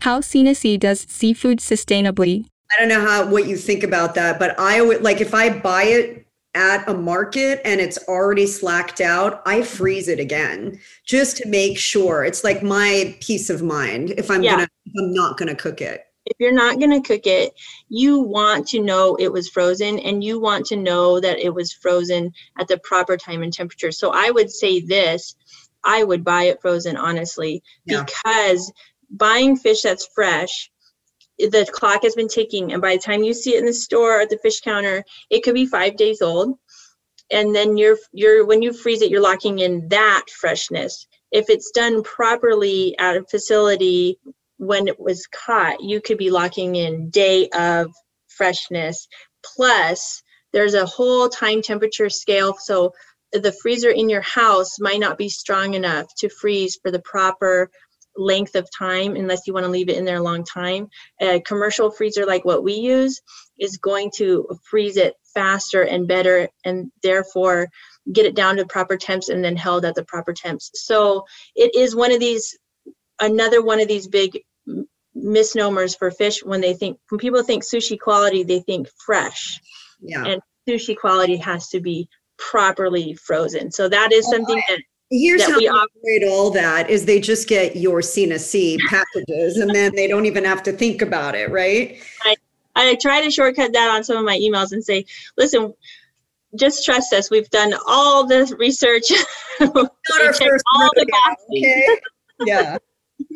How 0.00 0.20
Sea 0.20 0.76
does 0.76 1.00
Seafood 1.08 1.58
Sustainably. 1.58 2.46
I 2.76 2.80
don't 2.80 2.88
know 2.88 3.00
how 3.00 3.26
what 3.30 3.46
you 3.46 3.56
think 3.56 3.82
about 3.82 4.14
that, 4.16 4.38
but 4.38 4.58
I 4.58 4.82
would 4.82 5.02
like 5.02 5.20
if 5.20 5.34
I 5.34 5.58
buy 5.58 5.84
it 5.84 6.25
at 6.56 6.88
a 6.88 6.94
market 6.94 7.60
and 7.64 7.80
it's 7.80 7.98
already 8.08 8.46
slacked 8.46 9.00
out, 9.00 9.42
I 9.46 9.60
mm-hmm. 9.60 9.76
freeze 9.76 10.08
it 10.08 10.18
again 10.18 10.80
just 11.04 11.36
to 11.36 11.48
make 11.48 11.78
sure. 11.78 12.24
It's 12.24 12.42
like 12.42 12.62
my 12.62 13.16
peace 13.20 13.50
of 13.50 13.62
mind 13.62 14.14
if 14.16 14.30
I'm 14.30 14.42
Yeah. 14.42 14.52
gonna 14.52 14.68
if 14.86 14.92
I'm 14.98 15.12
not 15.14 15.36
gonna 15.36 15.54
cook 15.54 15.80
it. 15.80 16.02
if 16.28 16.36
you're 16.40 16.50
not 16.50 16.80
going 16.80 16.90
to 16.90 17.06
cook 17.08 17.24
it, 17.26 17.54
you 17.88 18.18
want 18.18 18.66
to 18.66 18.80
know 18.82 19.14
it 19.20 19.32
was 19.32 19.48
frozen 19.48 20.00
and 20.00 20.24
you 20.24 20.40
want 20.40 20.66
to 20.66 20.74
know 20.74 21.20
that 21.20 21.38
it 21.38 21.54
was 21.54 21.72
frozen 21.72 22.32
at 22.58 22.66
the 22.66 22.78
proper 22.78 23.16
time 23.16 23.44
and 23.44 23.52
temperature. 23.52 23.92
So 23.92 24.10
I 24.12 24.30
would 24.30 24.50
say 24.50 24.80
this 24.80 25.36
I 25.84 26.02
would 26.02 26.24
buy 26.24 26.44
it 26.44 26.60
frozen, 26.60 26.96
honestly, 26.96 27.62
Yeah. 27.84 28.02
because 28.02 28.72
buying 29.08 29.56
fish 29.56 29.82
that's 29.82 30.08
fresh, 30.14 30.68
the 31.38 31.68
clock 31.72 32.02
has 32.02 32.14
been 32.14 32.28
ticking. 32.28 32.72
And 32.72 32.82
by 32.82 32.96
the 32.96 33.02
time 33.02 33.22
you 33.22 33.34
see 33.34 33.54
it 33.54 33.60
in 33.60 33.66
the 33.66 33.74
store 33.74 34.18
or 34.18 34.20
at 34.22 34.30
the 34.30 34.38
fish 34.38 34.60
counter, 34.60 35.04
it 35.30 35.42
could 35.42 35.54
be 35.54 35.66
five 35.66 35.96
days 35.96 36.22
old. 36.22 36.58
And 37.30 37.54
then 37.54 37.76
you're 37.76 37.98
you're 38.12 38.46
when 38.46 38.62
you 38.62 38.72
freeze 38.72 39.02
it, 39.02 39.10
you're 39.10 39.20
locking 39.20 39.58
in 39.58 39.88
that 39.88 40.24
freshness. 40.30 41.06
If 41.32 41.50
it's 41.50 41.72
done 41.72 42.02
properly 42.02 42.96
at 42.98 43.16
a 43.16 43.24
facility 43.24 44.18
when 44.58 44.88
it 44.88 44.98
was 44.98 45.26
caught, 45.26 45.82
you 45.82 46.00
could 46.00 46.18
be 46.18 46.30
locking 46.30 46.76
in 46.76 47.10
day 47.10 47.48
of 47.48 47.92
freshness. 48.28 49.08
Plus, 49.44 50.22
there's 50.52 50.74
a 50.74 50.86
whole 50.86 51.28
time 51.28 51.62
temperature 51.62 52.08
scale. 52.08 52.56
So 52.58 52.92
the 53.32 53.52
freezer 53.60 53.90
in 53.90 54.08
your 54.08 54.22
house 54.22 54.78
might 54.78 55.00
not 55.00 55.18
be 55.18 55.28
strong 55.28 55.74
enough 55.74 56.06
to 56.18 56.28
freeze 56.28 56.78
for 56.80 56.90
the 56.90 57.00
proper 57.00 57.70
length 58.16 58.54
of 58.54 58.68
time 58.76 59.16
unless 59.16 59.46
you 59.46 59.52
want 59.52 59.64
to 59.64 59.70
leave 59.70 59.88
it 59.88 59.96
in 59.96 60.04
there 60.04 60.18
a 60.18 60.22
long 60.22 60.44
time. 60.44 60.88
A 61.20 61.40
commercial 61.40 61.90
freezer 61.90 62.26
like 62.26 62.44
what 62.44 62.64
we 62.64 62.74
use 62.74 63.20
is 63.58 63.76
going 63.76 64.10
to 64.16 64.46
freeze 64.68 64.96
it 64.96 65.14
faster 65.34 65.82
and 65.82 66.08
better 66.08 66.48
and 66.64 66.90
therefore 67.02 67.68
get 68.12 68.26
it 68.26 68.34
down 68.34 68.56
to 68.56 68.66
proper 68.66 68.96
temps 68.96 69.28
and 69.28 69.44
then 69.44 69.56
held 69.56 69.84
at 69.84 69.94
the 69.94 70.04
proper 70.04 70.32
temps. 70.32 70.70
So 70.74 71.24
it 71.54 71.74
is 71.74 71.96
one 71.96 72.12
of 72.12 72.20
these 72.20 72.56
another 73.20 73.62
one 73.62 73.80
of 73.80 73.88
these 73.88 74.08
big 74.08 74.38
misnomers 75.14 75.94
for 75.94 76.10
fish 76.10 76.44
when 76.44 76.60
they 76.60 76.74
think 76.74 76.98
when 77.08 77.18
people 77.18 77.42
think 77.42 77.64
sushi 77.64 77.98
quality 77.98 78.42
they 78.42 78.60
think 78.60 78.88
fresh 79.04 79.58
Yeah. 80.00 80.24
And 80.24 80.42
sushi 80.68 80.96
quality 80.96 81.36
has 81.36 81.68
to 81.68 81.80
be 81.80 82.08
properly 82.38 83.14
frozen 83.14 83.70
so 83.70 83.88
that 83.88 84.12
is 84.12 84.28
something 84.28 84.60
that 84.68 84.80
Here's 85.10 85.44
how 85.44 85.56
we 85.56 85.68
operate 85.68 86.24
all 86.28 86.50
that 86.50 86.90
is 86.90 87.04
they 87.04 87.20
just 87.20 87.48
get 87.48 87.76
your 87.76 88.02
Sena 88.02 88.38
Sea 88.38 88.76
packages 88.88 89.56
and 89.58 89.72
then 89.74 89.94
they 89.94 90.08
don't 90.08 90.26
even 90.26 90.44
have 90.44 90.62
to 90.64 90.72
think 90.72 91.02
about 91.02 91.34
it, 91.34 91.50
right? 91.50 91.98
i 92.78 92.94
try 93.00 93.22
to 93.22 93.30
shortcut 93.30 93.72
that 93.72 93.88
on 93.88 94.04
some 94.04 94.18
of 94.18 94.24
my 94.26 94.36
emails 94.36 94.72
and 94.72 94.84
say 94.84 95.02
listen 95.38 95.72
just 96.58 96.84
trust 96.84 97.10
us 97.14 97.30
we've 97.30 97.48
done 97.48 97.72
all 97.88 98.26
the 98.26 98.54
research 98.58 99.04
Not 99.60 99.90
our 100.22 100.32
first 100.34 100.64
all 100.74 100.90
the 100.94 101.06
boxes. 101.10 101.46
okay? 101.56 102.00
Yeah. 102.44 102.76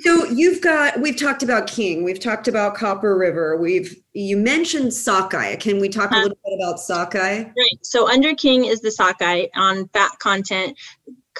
So 0.00 0.26
you've 0.26 0.60
got 0.60 1.00
we've 1.00 1.18
talked 1.18 1.42
about 1.42 1.66
King, 1.66 2.04
we've 2.04 2.20
talked 2.20 2.48
about 2.48 2.74
Copper 2.74 3.16
River, 3.16 3.56
we've 3.56 3.96
you 4.12 4.36
mentioned 4.36 4.92
sockeye. 4.92 5.56
Can 5.56 5.80
we 5.80 5.88
talk 5.88 6.10
a 6.12 6.16
Uh, 6.16 6.22
little 6.24 6.38
bit 6.44 6.58
about 6.60 6.78
sockeye? 6.78 7.44
Right. 7.44 7.78
So 7.80 8.10
under 8.10 8.34
King 8.34 8.66
is 8.66 8.82
the 8.82 8.90
sockeye 8.90 9.46
on 9.56 9.88
fat 9.88 10.10
content. 10.18 10.76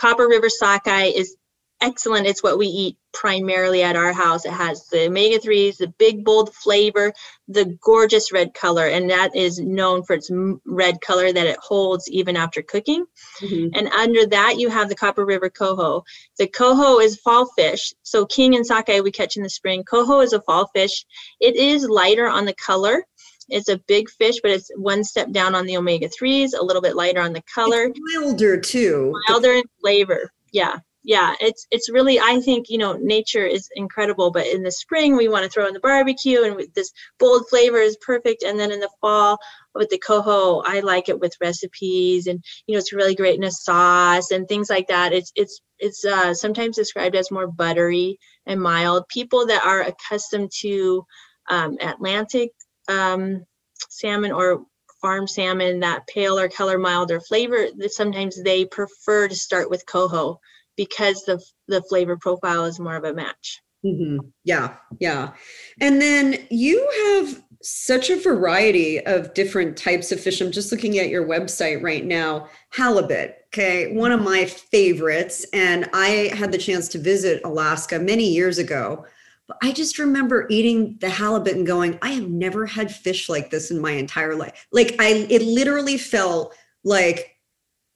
Copper 0.00 0.28
River 0.28 0.48
sockeye 0.48 1.12
is 1.14 1.36
excellent. 1.82 2.26
It's 2.26 2.42
what 2.42 2.58
we 2.58 2.66
eat 2.66 2.96
primarily 3.12 3.82
at 3.82 3.96
our 3.96 4.12
house. 4.12 4.46
It 4.46 4.52
has 4.52 4.86
the 4.86 5.06
omega 5.06 5.38
3s, 5.38 5.78
the 5.78 5.88
big, 5.98 6.24
bold 6.24 6.54
flavor, 6.54 7.12
the 7.48 7.76
gorgeous 7.82 8.32
red 8.32 8.54
color, 8.54 8.86
and 8.86 9.10
that 9.10 9.34
is 9.34 9.58
known 9.58 10.02
for 10.04 10.14
its 10.14 10.30
red 10.64 11.00
color 11.00 11.32
that 11.32 11.46
it 11.46 11.58
holds 11.58 12.08
even 12.08 12.36
after 12.36 12.62
cooking. 12.62 13.04
Mhm. 13.40 13.70
And 13.74 13.88
under 13.88 14.24
that, 14.26 14.58
you 14.58 14.70
have 14.70 14.88
the 14.88 14.94
Copper 14.94 15.26
River 15.26 15.50
coho. 15.50 16.02
The 16.38 16.46
coho 16.46 16.98
is 16.98 17.20
fall 17.20 17.46
fish. 17.56 17.92
So 18.02 18.24
king 18.24 18.54
and 18.54 18.66
sockeye 18.66 19.00
we 19.00 19.10
catch 19.10 19.36
in 19.36 19.42
the 19.42 19.50
spring. 19.50 19.82
Coho 19.84 20.20
is 20.20 20.32
a 20.32 20.40
fall 20.42 20.70
fish. 20.74 21.04
It 21.40 21.56
is 21.56 21.88
lighter 21.88 22.28
on 22.28 22.44
the 22.46 22.54
color. 22.54 23.06
It's 23.50 23.68
a 23.68 23.78
big 23.86 24.08
fish, 24.10 24.36
but 24.42 24.50
it's 24.52 24.70
one 24.76 25.04
step 25.04 25.30
down 25.32 25.54
on 25.54 25.66
the 25.66 25.76
omega 25.76 26.08
3s, 26.08 26.50
a 26.58 26.64
little 26.64 26.82
bit 26.82 26.96
lighter 26.96 27.20
on 27.20 27.32
the 27.32 27.42
color, 27.54 27.84
It's 27.84 28.00
milder 28.14 28.58
too. 28.58 29.12
milder 29.28 29.52
in 29.52 29.64
flavor. 29.80 30.30
Yeah. 30.52 30.78
Yeah, 31.02 31.34
it's 31.40 31.66
it's 31.70 31.88
really 31.88 32.20
I 32.20 32.40
think 32.40 32.66
you 32.68 32.76
know 32.76 32.92
nature 33.00 33.46
is 33.46 33.70
incredible, 33.74 34.30
but 34.30 34.46
in 34.46 34.62
the 34.62 34.70
spring 34.70 35.16
we 35.16 35.28
want 35.28 35.44
to 35.44 35.48
throw 35.50 35.66
in 35.66 35.72
the 35.72 35.80
barbecue 35.80 36.42
and 36.42 36.54
with 36.56 36.74
this 36.74 36.92
bold 37.18 37.48
flavor 37.48 37.78
is 37.78 37.96
perfect, 38.02 38.42
and 38.42 38.60
then 38.60 38.70
in 38.70 38.80
the 38.80 38.90
fall 39.00 39.38
with 39.74 39.88
the 39.88 39.96
coho 39.98 40.60
I 40.66 40.80
like 40.80 41.08
it 41.08 41.18
with 41.18 41.32
recipes 41.40 42.26
and 42.26 42.44
you 42.66 42.74
know 42.74 42.78
it's 42.80 42.92
really 42.92 43.14
great 43.14 43.36
in 43.38 43.44
a 43.44 43.50
sauce 43.50 44.30
and 44.30 44.46
things 44.46 44.68
like 44.68 44.88
that. 44.88 45.14
It's 45.14 45.32
it's 45.36 45.62
it's 45.78 46.04
uh, 46.04 46.34
sometimes 46.34 46.76
described 46.76 47.16
as 47.16 47.30
more 47.30 47.46
buttery 47.46 48.18
and 48.44 48.60
mild. 48.60 49.08
People 49.08 49.46
that 49.46 49.64
are 49.64 49.80
accustomed 49.80 50.50
to 50.60 51.06
um, 51.48 51.78
Atlantic 51.80 52.50
um, 52.90 53.44
salmon 53.88 54.32
or 54.32 54.64
farm 55.00 55.26
salmon, 55.26 55.80
that 55.80 56.06
paler 56.06 56.48
color, 56.48 56.78
milder 56.78 57.20
flavor, 57.20 57.68
that 57.78 57.92
sometimes 57.92 58.42
they 58.42 58.64
prefer 58.64 59.28
to 59.28 59.34
start 59.34 59.70
with 59.70 59.86
coho 59.86 60.38
because 60.76 61.24
the 61.24 61.42
the 61.68 61.82
flavor 61.82 62.16
profile 62.16 62.64
is 62.64 62.80
more 62.80 62.96
of 62.96 63.04
a 63.04 63.14
match. 63.14 63.60
hmm 63.82 64.18
Yeah, 64.44 64.76
yeah. 64.98 65.32
And 65.80 66.00
then 66.00 66.46
you 66.50 66.86
have 67.06 67.42
such 67.62 68.08
a 68.08 68.16
variety 68.16 69.04
of 69.04 69.34
different 69.34 69.76
types 69.76 70.12
of 70.12 70.20
fish. 70.20 70.40
I'm 70.40 70.50
just 70.50 70.72
looking 70.72 70.98
at 70.98 71.10
your 71.10 71.26
website 71.26 71.82
right 71.82 72.04
now. 72.04 72.48
Halibut, 72.70 73.36
okay, 73.48 73.92
one 73.92 74.12
of 74.12 74.22
my 74.22 74.46
favorites. 74.46 75.44
And 75.52 75.88
I 75.92 76.30
had 76.34 76.52
the 76.52 76.58
chance 76.58 76.88
to 76.88 76.98
visit 76.98 77.42
Alaska 77.44 77.98
many 77.98 78.28
years 78.28 78.58
ago. 78.58 79.04
But 79.50 79.58
I 79.68 79.72
just 79.72 79.98
remember 79.98 80.46
eating 80.48 80.96
the 81.00 81.10
halibut 81.10 81.56
and 81.56 81.66
going, 81.66 81.98
I 82.02 82.10
have 82.10 82.28
never 82.28 82.66
had 82.66 82.94
fish 82.94 83.28
like 83.28 83.50
this 83.50 83.72
in 83.72 83.80
my 83.80 83.90
entire 83.90 84.36
life. 84.36 84.68
Like 84.70 84.94
I 85.00 85.26
it 85.28 85.42
literally 85.42 85.98
felt 85.98 86.54
like 86.84 87.36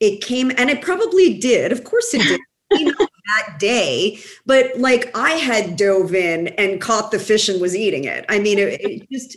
it 0.00 0.20
came 0.20 0.50
and 0.58 0.68
it 0.68 0.82
probably 0.82 1.38
did. 1.38 1.70
Of 1.70 1.84
course 1.84 2.12
it 2.12 2.22
did. 2.22 2.40
You 2.70 2.86
know, 2.86 2.94
that 2.98 3.58
day 3.60 4.18
but 4.46 4.76
like 4.76 5.16
I 5.16 5.32
had 5.32 5.76
dove 5.76 6.12
in 6.12 6.48
and 6.48 6.80
caught 6.80 7.12
the 7.12 7.20
fish 7.20 7.48
and 7.48 7.60
was 7.60 7.76
eating 7.76 8.02
it. 8.04 8.24
I 8.28 8.40
mean, 8.40 8.58
it, 8.58 8.80
it 8.80 9.08
just 9.12 9.36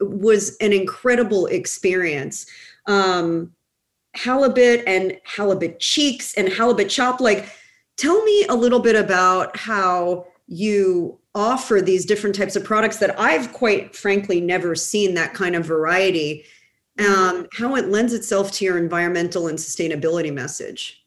was 0.00 0.56
an 0.58 0.72
incredible 0.72 1.46
experience. 1.46 2.46
Um, 2.86 3.52
halibut 4.14 4.84
and 4.86 5.18
halibut 5.24 5.80
cheeks 5.80 6.34
and 6.34 6.48
halibut 6.52 6.88
chop. 6.88 7.20
Like, 7.20 7.50
tell 7.96 8.22
me 8.22 8.44
a 8.48 8.54
little 8.54 8.80
bit 8.80 8.94
about 8.94 9.56
how 9.56 10.26
you 10.48 11.20
offer 11.34 11.80
these 11.80 12.04
different 12.06 12.34
types 12.34 12.56
of 12.56 12.64
products 12.64 12.96
that 12.96 13.18
I've 13.20 13.52
quite 13.52 13.94
frankly 13.94 14.40
never 14.40 14.74
seen 14.74 15.14
that 15.14 15.34
kind 15.34 15.54
of 15.54 15.64
variety. 15.64 16.44
Um, 16.98 17.46
how 17.52 17.76
it 17.76 17.88
lends 17.88 18.12
itself 18.12 18.50
to 18.52 18.64
your 18.64 18.76
environmental 18.76 19.46
and 19.46 19.56
sustainability 19.56 20.34
message. 20.34 21.04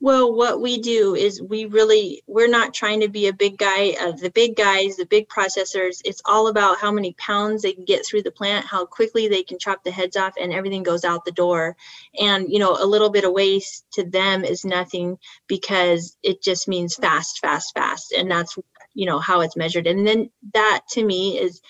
Well, 0.00 0.34
what 0.34 0.60
we 0.60 0.80
do 0.80 1.14
is 1.14 1.40
we 1.40 1.66
really 1.66 2.22
we're 2.26 2.48
not 2.48 2.74
trying 2.74 3.00
to 3.00 3.08
be 3.08 3.28
a 3.28 3.32
big 3.32 3.56
guy 3.56 3.94
of 4.02 4.20
the 4.20 4.30
big 4.30 4.56
guys, 4.56 4.96
the 4.96 5.06
big 5.06 5.28
processors. 5.28 6.02
It's 6.04 6.20
all 6.26 6.48
about 6.48 6.78
how 6.78 6.90
many 6.92 7.14
pounds 7.14 7.62
they 7.62 7.72
can 7.72 7.84
get 7.84 8.04
through 8.04 8.22
the 8.22 8.30
plant, 8.30 8.66
how 8.66 8.84
quickly 8.84 9.28
they 9.28 9.42
can 9.42 9.58
chop 9.58 9.82
the 9.82 9.90
heads 9.90 10.16
off, 10.16 10.34
and 10.38 10.52
everything 10.52 10.82
goes 10.82 11.04
out 11.04 11.24
the 11.24 11.32
door. 11.32 11.76
And 12.20 12.52
you 12.52 12.58
know, 12.58 12.76
a 12.78 12.84
little 12.84 13.08
bit 13.08 13.24
of 13.24 13.32
waste 13.32 13.86
to 13.92 14.04
them 14.04 14.44
is 14.44 14.64
nothing 14.64 15.16
because 15.46 16.18
it 16.22 16.42
just 16.42 16.68
means 16.68 16.96
fast, 16.96 17.38
fast, 17.38 17.72
fast, 17.74 18.12
and 18.12 18.30
that's 18.30 18.58
you 18.94 19.06
know 19.06 19.18
how 19.18 19.40
it's 19.40 19.56
measured. 19.56 19.86
And 19.86 20.06
then 20.06 20.30
that 20.54 20.82
to 20.90 21.04
me 21.04 21.38
is 21.38 21.60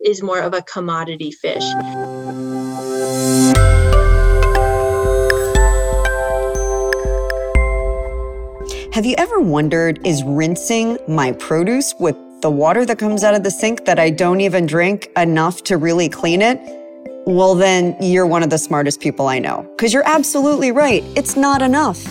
is 0.00 0.22
more 0.22 0.40
of 0.40 0.54
a 0.54 0.62
commodity 0.62 1.30
fish. 1.30 1.64
Have 8.92 9.06
you 9.06 9.14
ever 9.18 9.40
wondered 9.40 10.04
is 10.04 10.22
rinsing 10.24 10.98
my 11.06 11.32
produce 11.32 11.94
with 12.00 12.16
the 12.42 12.50
water 12.50 12.84
that 12.86 12.98
comes 12.98 13.22
out 13.22 13.34
of 13.34 13.44
the 13.44 13.50
sink 13.50 13.84
that 13.84 13.98
I 13.98 14.10
don't 14.10 14.40
even 14.40 14.66
drink 14.66 15.10
enough 15.16 15.62
to 15.64 15.76
really 15.76 16.08
clean 16.08 16.42
it? 16.42 16.58
Well, 17.26 17.54
then 17.54 17.96
you're 18.00 18.26
one 18.26 18.42
of 18.42 18.50
the 18.50 18.58
smartest 18.58 19.00
people 19.00 19.28
I 19.28 19.38
know. 19.38 19.62
Because 19.76 19.92
you're 19.92 20.08
absolutely 20.08 20.72
right. 20.72 21.04
It's 21.16 21.36
not 21.36 21.62
enough. 21.62 22.02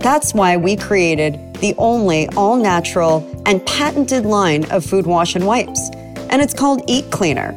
That's 0.00 0.32
why 0.32 0.56
we 0.56 0.76
created 0.76 1.38
the 1.54 1.74
only 1.76 2.28
all 2.30 2.56
natural 2.56 3.20
and 3.48 3.64
patented 3.64 4.26
line 4.26 4.70
of 4.70 4.84
food 4.84 5.06
wash 5.06 5.34
and 5.34 5.46
wipes. 5.46 5.88
And 6.30 6.42
it's 6.42 6.52
called 6.52 6.82
Eat 6.86 7.10
Cleaner. 7.10 7.54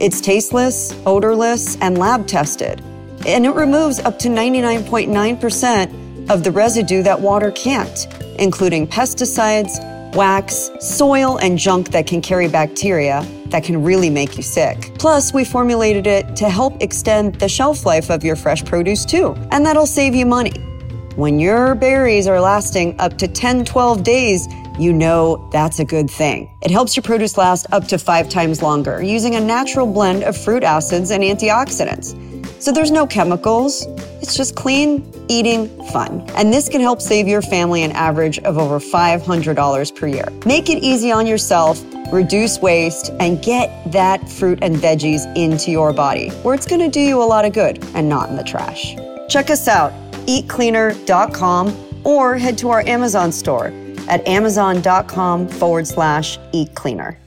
It's 0.00 0.20
tasteless, 0.20 0.92
odorless, 1.06 1.76
and 1.80 1.96
lab 1.96 2.26
tested. 2.26 2.82
and 3.26 3.46
it 3.46 3.54
removes 3.54 4.00
up 4.00 4.18
to 4.18 4.28
99.9% 4.28 6.30
of 6.30 6.44
the 6.44 6.50
residue 6.50 7.02
that 7.02 7.18
water 7.18 7.50
can't, 7.52 8.06
including 8.38 8.86
pesticides, 8.86 9.78
wax, 10.14 10.70
soil, 10.80 11.38
and 11.38 11.58
junk 11.58 11.90
that 11.90 12.06
can 12.06 12.20
carry 12.20 12.48
bacteria 12.48 13.26
that 13.46 13.64
can 13.64 13.82
really 13.82 14.10
make 14.10 14.36
you 14.36 14.42
sick. 14.42 14.90
Plus, 14.98 15.32
we 15.32 15.42
formulated 15.44 16.06
it 16.06 16.36
to 16.36 16.50
help 16.50 16.82
extend 16.82 17.36
the 17.36 17.48
shelf 17.48 17.86
life 17.86 18.10
of 18.10 18.22
your 18.24 18.36
fresh 18.36 18.62
produce 18.64 19.04
too, 19.06 19.34
and 19.52 19.64
that'll 19.64 19.86
save 19.86 20.14
you 20.14 20.26
money. 20.26 20.52
When 21.16 21.38
your 21.38 21.74
berries 21.74 22.26
are 22.26 22.40
lasting 22.40 22.96
up 22.98 23.16
to 23.18 23.28
10, 23.28 23.64
12 23.64 24.02
days, 24.02 24.46
you 24.78 24.92
know 24.92 25.48
that's 25.52 25.78
a 25.78 25.84
good 25.84 26.10
thing. 26.10 26.50
It 26.62 26.70
helps 26.70 26.96
your 26.96 27.02
produce 27.02 27.38
last 27.38 27.66
up 27.72 27.86
to 27.88 27.98
five 27.98 28.28
times 28.28 28.62
longer 28.62 29.02
using 29.02 29.36
a 29.36 29.40
natural 29.40 29.86
blend 29.86 30.24
of 30.24 30.36
fruit 30.36 30.64
acids 30.64 31.10
and 31.10 31.22
antioxidants. 31.22 32.20
So 32.60 32.72
there's 32.72 32.90
no 32.90 33.06
chemicals. 33.06 33.86
It's 34.22 34.34
just 34.34 34.56
clean 34.56 35.04
eating 35.28 35.68
fun. 35.92 36.22
And 36.34 36.52
this 36.52 36.68
can 36.68 36.80
help 36.80 37.02
save 37.02 37.28
your 37.28 37.42
family 37.42 37.82
an 37.82 37.92
average 37.92 38.38
of 38.40 38.58
over 38.58 38.80
$500 38.80 39.94
per 39.94 40.06
year. 40.06 40.26
Make 40.46 40.70
it 40.70 40.82
easy 40.82 41.12
on 41.12 41.26
yourself, 41.26 41.82
reduce 42.10 42.60
waste, 42.60 43.10
and 43.20 43.42
get 43.42 43.92
that 43.92 44.28
fruit 44.28 44.58
and 44.62 44.76
veggies 44.76 45.24
into 45.36 45.70
your 45.70 45.92
body 45.92 46.30
where 46.42 46.54
it's 46.54 46.66
gonna 46.66 46.88
do 46.88 47.00
you 47.00 47.22
a 47.22 47.24
lot 47.24 47.44
of 47.44 47.52
good 47.52 47.84
and 47.94 48.08
not 48.08 48.30
in 48.30 48.36
the 48.36 48.44
trash. 48.44 48.96
Check 49.28 49.50
us 49.50 49.68
out, 49.68 49.92
eatcleaner.com, 50.26 51.76
or 52.04 52.36
head 52.36 52.58
to 52.58 52.70
our 52.70 52.80
Amazon 52.86 53.30
store 53.30 53.72
at 54.08 54.26
amazon.com 54.26 55.48
forward 55.48 55.86
slash 55.86 56.38
eat 56.52 56.74
cleaner. 56.74 57.18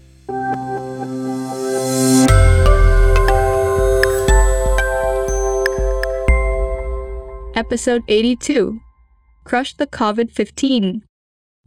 Episode 7.56 8.04
82 8.08 8.80
Crush 9.44 9.74
the 9.74 9.88
COVID 9.88 10.32
15 10.32 11.04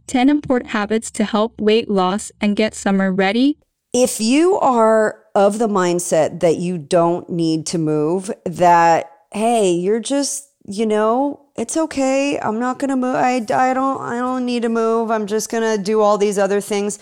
10 0.07 0.29
Important 0.29 0.71
Habits 0.71 1.09
to 1.11 1.23
Help 1.23 1.59
Weight 1.59 1.89
Loss 1.89 2.31
and 2.41 2.55
Get 2.55 2.73
Summer 2.73 3.13
Ready. 3.13 3.57
If 3.93 4.19
you 4.19 4.57
are 4.59 5.23
of 5.35 5.57
the 5.57 5.67
mindset 5.67 6.41
that 6.41 6.57
you 6.57 6.77
don't 6.77 7.29
need 7.29 7.65
to 7.67 7.77
move, 7.77 8.29
that, 8.45 9.09
hey, 9.31 9.71
you're 9.71 10.01
just, 10.01 10.49
you 10.65 10.85
know, 10.85 11.45
it's 11.57 11.75
okay. 11.75 12.39
I'm 12.39 12.59
not 12.59 12.79
going 12.79 12.89
to 12.89 12.95
move. 12.95 13.15
I, 13.15 13.37
I 13.37 13.73
don't, 13.73 14.01
I 14.01 14.19
don't 14.19 14.45
need 14.45 14.61
to 14.63 14.69
move. 14.69 15.11
I'm 15.11 15.27
just 15.27 15.49
going 15.49 15.77
to 15.77 15.81
do 15.81 16.01
all 16.01 16.17
these 16.17 16.37
other 16.37 16.61
things. 16.61 16.99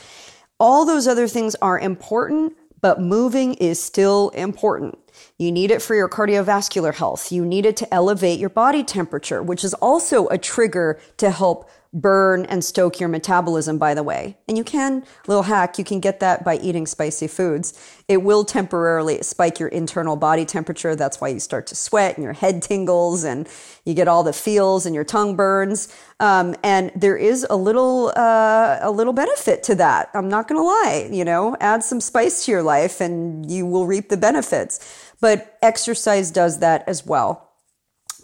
All 0.59 0.85
those 0.85 1.07
other 1.07 1.27
things 1.27 1.55
are 1.61 1.79
important, 1.79 2.53
but 2.81 3.01
moving 3.01 3.53
is 3.55 3.81
still 3.81 4.29
important. 4.29 4.97
You 5.37 5.51
need 5.51 5.71
it 5.71 5.81
for 5.81 5.95
your 5.95 6.09
cardiovascular 6.09 6.93
health. 6.93 7.31
You 7.31 7.45
need 7.45 7.65
it 7.65 7.77
to 7.77 7.93
elevate 7.93 8.39
your 8.39 8.49
body 8.49 8.83
temperature, 8.83 9.43
which 9.43 9.63
is 9.63 9.73
also 9.75 10.27
a 10.27 10.37
trigger 10.37 10.99
to 11.17 11.31
help 11.31 11.69
burn 11.91 12.45
and 12.45 12.63
stoke 12.63 12.99
your 12.99 13.09
metabolism, 13.09 13.79
by 13.79 13.95
the 13.95 14.03
way. 14.03 14.37
And 14.47 14.57
you 14.57 14.63
can, 14.63 15.03
little 15.25 15.43
hack, 15.43 15.79
you 15.79 15.83
can 15.83 15.99
get 15.99 16.19
that 16.19 16.43
by 16.45 16.57
eating 16.57 16.85
spicy 16.85 17.27
foods. 17.27 17.73
It 18.07 18.21
will 18.21 18.45
temporarily 18.45 19.23
spike 19.23 19.59
your 19.59 19.69
internal 19.69 20.15
body 20.15 20.45
temperature. 20.45 20.95
That's 20.95 21.19
why 21.19 21.29
you 21.29 21.39
start 21.39 21.65
to 21.67 21.75
sweat 21.75 22.15
and 22.15 22.23
your 22.23 22.33
head 22.33 22.61
tingles 22.61 23.23
and 23.23 23.49
you 23.85 23.95
get 23.95 24.07
all 24.07 24.23
the 24.23 24.33
feels 24.33 24.85
and 24.85 24.93
your 24.93 25.03
tongue 25.03 25.35
burns. 25.35 25.91
Um, 26.19 26.55
and 26.63 26.91
there 26.95 27.17
is 27.17 27.45
a 27.49 27.55
little, 27.55 28.13
uh, 28.15 28.77
a 28.81 28.91
little 28.91 29.13
benefit 29.13 29.63
to 29.63 29.75
that. 29.75 30.09
I'm 30.13 30.29
not 30.29 30.47
going 30.47 30.59
to 30.59 30.63
lie, 30.63 31.09
you 31.11 31.25
know, 31.25 31.57
add 31.59 31.83
some 31.83 32.01
spice 32.01 32.45
to 32.45 32.51
your 32.51 32.63
life 32.63 33.01
and 33.01 33.49
you 33.49 33.65
will 33.65 33.87
reap 33.87 34.09
the 34.09 34.17
benefits. 34.17 35.13
But 35.21 35.57
exercise 35.63 36.29
does 36.29 36.59
that 36.59 36.83
as 36.87 37.03
well. 37.03 37.49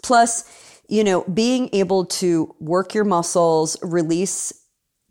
Plus, 0.04 0.44
you 0.88 1.04
know, 1.04 1.24
being 1.24 1.70
able 1.74 2.06
to 2.06 2.56
work 2.60 2.94
your 2.94 3.04
muscles, 3.04 3.78
release 3.82 4.54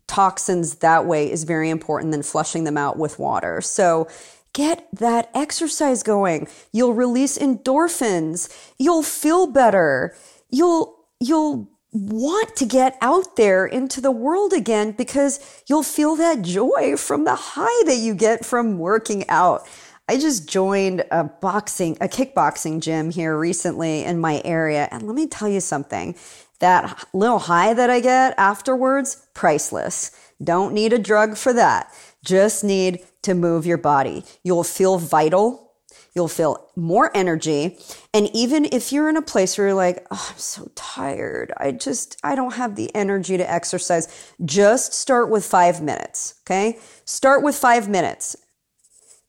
toxins 0.07 0.77
that 0.77 1.07
way 1.07 1.31
is 1.31 1.45
very 1.45 1.71
important 1.71 2.13
than 2.13 2.23
flushing 2.23 2.65
them 2.65 2.77
out 2.77 2.99
with 2.99 3.19
water. 3.19 3.61
So 3.61 4.09
get 4.53 4.87
that 4.93 5.31
exercise 5.35 6.03
going. 6.03 6.47
You'll 6.73 6.95
release 6.95 7.39
endorphins. 7.39 8.73
You'll 8.79 9.03
feel 9.03 9.47
better. 9.47 10.15
You'll, 10.51 10.95
you'll 11.21 11.69
want 11.93 12.57
to 12.57 12.67
get 12.67 12.99
out 13.01 13.37
there 13.37 13.67
into 13.67 14.01
the 14.01 14.11
world 14.11 14.53
again 14.53 14.93
because 14.93 15.63
you'll 15.69 15.85
feel 15.85 16.17
that 16.17 16.43
joy 16.43 16.97
from 16.97 17.25
the 17.25 17.37
high 17.37 17.85
that 17.87 17.99
you 17.99 18.15
get 18.15 18.45
from 18.45 18.79
working 18.79 19.29
out. 19.29 19.67
I 20.07 20.19
just 20.19 20.49
joined 20.49 21.05
a 21.11 21.25
boxing, 21.25 21.97
a 22.01 22.09
kickboxing 22.09 22.81
gym 22.81 23.11
here 23.11 23.39
recently 23.39 24.05
in 24.05 24.21
my 24.21 24.43
area. 24.45 24.87
And 24.91 25.07
let 25.07 25.15
me 25.15 25.27
tell 25.27 25.49
you 25.49 25.61
something 25.61 26.15
that 26.61 27.09
little 27.13 27.41
high 27.41 27.75
that 27.75 27.91
I 27.91 28.01
get 28.01 28.35
afterwards, 28.39 29.27
priceless. 29.35 30.11
Don't 30.43 30.75
need 30.75 30.93
a 30.93 30.99
drug 30.99 31.37
for 31.37 31.53
that. 31.55 31.93
Just 32.23 32.65
need 32.65 33.01
to 33.23 33.35
move 33.35 33.67
your 33.67 33.79
body. 33.79 34.25
You'll 34.43 34.65
feel 34.65 34.99
vital. 34.99 35.73
You'll 36.15 36.29
feel 36.29 36.71
more 36.77 37.11
energy. 37.15 37.79
And 38.13 38.29
even 38.35 38.67
if 38.67 38.93
you're 38.93 39.09
in 39.09 39.17
a 39.17 39.23
place 39.23 39.59
where 39.59 39.69
you're 39.69 39.75
like, 39.77 40.07
oh, 40.11 40.29
I'm 40.31 40.39
so 40.39 40.71
tired, 40.75 41.53
I 41.57 41.73
just, 41.73 42.19
I 42.23 42.35
don't 42.37 42.55
have 42.55 42.77
the 42.77 42.95
energy 42.95 43.37
to 43.37 43.51
exercise, 43.51 44.33
just 44.45 44.93
start 44.95 45.29
with 45.29 45.45
five 45.45 45.83
minutes. 45.83 46.35
Okay. 46.47 46.79
Start 47.05 47.43
with 47.43 47.57
five 47.57 47.89
minutes. 47.89 48.37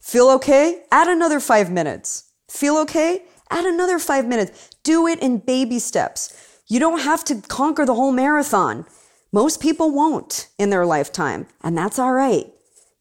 Feel 0.06 0.30
okay? 0.30 0.84
Add 0.92 1.08
another 1.08 1.40
five 1.40 1.72
minutes. 1.72 2.26
Feel 2.48 2.78
okay? 2.78 3.24
Add 3.50 3.66
another 3.66 3.98
five 3.98 4.28
minutes. 4.28 4.70
Do 4.84 5.08
it 5.08 5.20
in 5.20 5.40
baby 5.40 5.80
steps. 5.80 6.62
You 6.68 6.80
don't 6.80 7.00
have 7.00 7.24
to 7.24 7.42
conquer 7.42 7.88
the 7.88 7.96
whole 7.96 8.12
marathon. 8.12 8.86
Most 9.32 9.60
people 9.60 9.90
won't 9.90 10.48
in 10.60 10.70
their 10.70 10.86
lifetime, 10.86 11.48
and 11.64 11.76
that's 11.76 11.98
all 11.98 12.14
right. 12.14 12.46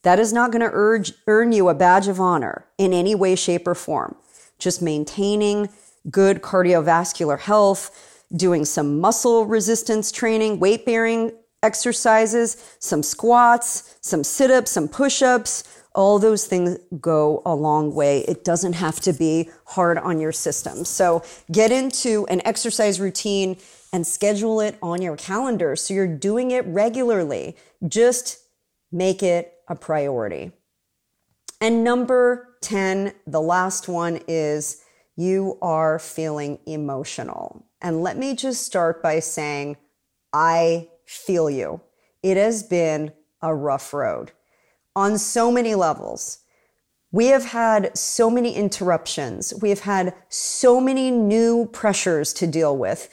That 0.01 0.19
is 0.19 0.33
not 0.33 0.51
going 0.51 0.63
to 0.63 1.13
earn 1.27 1.53
you 1.53 1.69
a 1.69 1.75
badge 1.75 2.09
of 2.09 2.21
honor 2.21 2.65
in 2.79 2.95
any 2.95 3.15
way, 3.15 3.35
shape, 3.35 3.69
or 3.69 3.75
form. 3.75 4.17
Just 4.59 4.81
maintaining 4.81 5.69
good 6.11 6.41
cardiovascular 6.41 7.39
health, 7.39 8.25
doing 8.35 8.65
some 8.65 8.99
muscle 8.99 9.45
resistance 9.45 10.11
training, 10.11 10.59
weight 10.59 10.87
bearing 10.87 11.33
exercises, 11.63 12.77
some 12.79 13.03
squats, 13.03 13.99
some 14.01 14.25
sit 14.25 14.51
ups, 14.51 14.71
some 14.71 14.89
push 14.89 15.21
ups, 15.21 15.84
all 15.95 16.19
those 16.19 16.47
things 16.47 16.79
go 17.01 17.41
a 17.47 17.55
long 17.55 17.95
way. 17.95 18.21
It 18.21 18.45
doesn't 18.45 18.75
have 18.75 19.01
to 19.01 19.13
be 19.13 19.49
hard 19.67 19.97
on 19.97 20.21
your 20.21 20.33
system. 20.33 20.85
So 20.85 21.23
get 21.51 21.71
into 21.71 22.27
an 22.27 22.43
exercise 22.45 23.01
routine 23.01 23.57
and 23.93 24.07
schedule 24.07 24.61
it 24.61 24.77
on 24.83 25.01
your 25.01 25.17
calendar 25.17 25.77
so 25.77 25.95
you're 25.95 26.09
doing 26.09 26.51
it 26.51 26.67
regularly. 26.67 27.57
Just 27.87 28.39
make 28.91 29.23
it 29.23 29.53
a 29.69 29.77
priority. 29.77 30.51
And 31.61 31.85
number 31.85 32.57
10, 32.63 33.13
the 33.27 33.41
last 33.41 33.89
one 33.89 34.21
is 34.27 34.83
you 35.17 35.59
are 35.63 36.01
feeling 36.01 36.59
emotional. 36.67 37.65
And 37.81 38.03
let 38.03 38.19
me 38.19 38.35
just 38.35 38.65
start 38.65 39.01
by 39.01 39.21
saying, 39.21 39.77
I 40.33 40.89
feel 41.07 41.49
you. 41.49 41.81
It 42.23 42.37
has 42.37 42.65
been 42.65 43.13
a 43.41 43.55
rough 43.55 43.95
road 43.95 44.33
on 44.97 45.19
so 45.19 45.51
many 45.51 45.75
levels. 45.75 46.39
We 47.11 47.27
have 47.27 47.45
had 47.45 47.97
so 47.97 48.29
many 48.29 48.55
interruptions. 48.55 49.55
We 49.63 49.69
have 49.71 49.81
had 49.81 50.15
so 50.29 50.81
many 50.81 51.11
new 51.11 51.67
pressures 51.73 52.33
to 52.35 52.47
deal 52.47 52.77
with. 52.77 53.09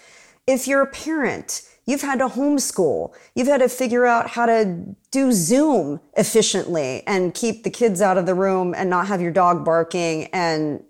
If 0.48 0.68
you're 0.68 0.82
a 0.82 0.88
parent, 0.88 1.62
you've 1.86 2.02
had 2.02 2.20
to 2.20 2.28
homeschool. 2.28 3.14
You've 3.36 3.48
had 3.48 3.60
to 3.60 3.70
figure 3.70 4.06
out 4.06 4.32
how 4.32 4.48
to 4.48 4.96
do 5.12 5.32
Zoom 5.32 6.00
efficiently 6.18 7.04
and 7.06 7.34
keep 7.34 7.64
the 7.64 7.70
kids 7.70 8.02
out 8.02 8.18
of 8.18 8.26
the 8.26 8.34
room 8.34 8.74
and 8.76 8.90
not 8.90 9.08
have 9.08 9.22
your 9.22 9.32
dog 9.32 9.64
barking 9.64 10.26
and 10.34 10.84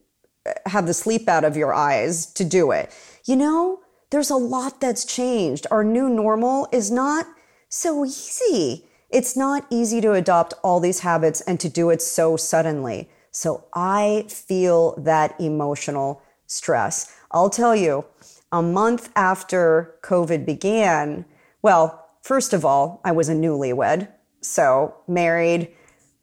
have 0.65 0.87
the 0.87 0.93
sleep 0.93 1.27
out 1.27 1.43
of 1.43 1.57
your 1.57 1.73
eyes 1.73 2.25
to 2.33 2.43
do 2.43 2.71
it. 2.71 2.93
You 3.25 3.35
know, 3.35 3.79
there's 4.09 4.29
a 4.29 4.35
lot 4.35 4.79
that's 4.81 5.05
changed. 5.05 5.67
Our 5.69 5.83
new 5.83 6.09
normal 6.09 6.67
is 6.71 6.91
not 6.91 7.25
so 7.69 8.05
easy. 8.05 8.87
It's 9.11 9.35
not 9.35 9.65
easy 9.69 9.99
to 10.01 10.13
adopt 10.13 10.53
all 10.63 10.79
these 10.79 10.99
habits 10.99 11.41
and 11.41 11.59
to 11.59 11.67
do 11.67 11.89
it 11.89 12.01
so 12.01 12.37
suddenly. 12.37 13.09
So 13.31 13.65
I 13.73 14.25
feel 14.29 14.95
that 14.97 15.39
emotional 15.39 16.21
stress. 16.47 17.13
I'll 17.31 17.49
tell 17.49 17.75
you, 17.75 18.05
a 18.51 18.61
month 18.61 19.09
after 19.15 19.95
COVID 20.01 20.45
began, 20.45 21.25
well, 21.61 22.07
first 22.21 22.53
of 22.53 22.65
all, 22.65 23.01
I 23.03 23.11
was 23.11 23.29
a 23.29 23.33
newlywed. 23.33 24.07
So 24.41 24.95
married 25.07 25.71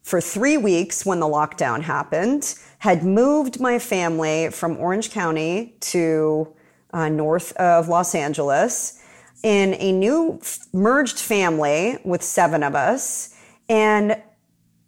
for 0.01 0.19
three 0.19 0.57
weeks 0.57 1.05
when 1.05 1.19
the 1.19 1.27
lockdown 1.27 1.81
happened, 1.81 2.55
had 2.79 3.03
moved 3.03 3.59
my 3.59 3.77
family 3.77 4.49
from 4.49 4.77
Orange 4.77 5.11
County 5.11 5.75
to 5.81 6.53
uh, 6.93 7.09
north 7.09 7.51
of 7.53 7.87
Los 7.87 8.15
Angeles 8.15 8.99
in 9.43 9.75
a 9.75 9.91
new 9.91 10.41
merged 10.73 11.19
family 11.19 11.97
with 12.03 12.23
seven 12.23 12.63
of 12.63 12.75
us. 12.75 13.35
And, 13.67 14.21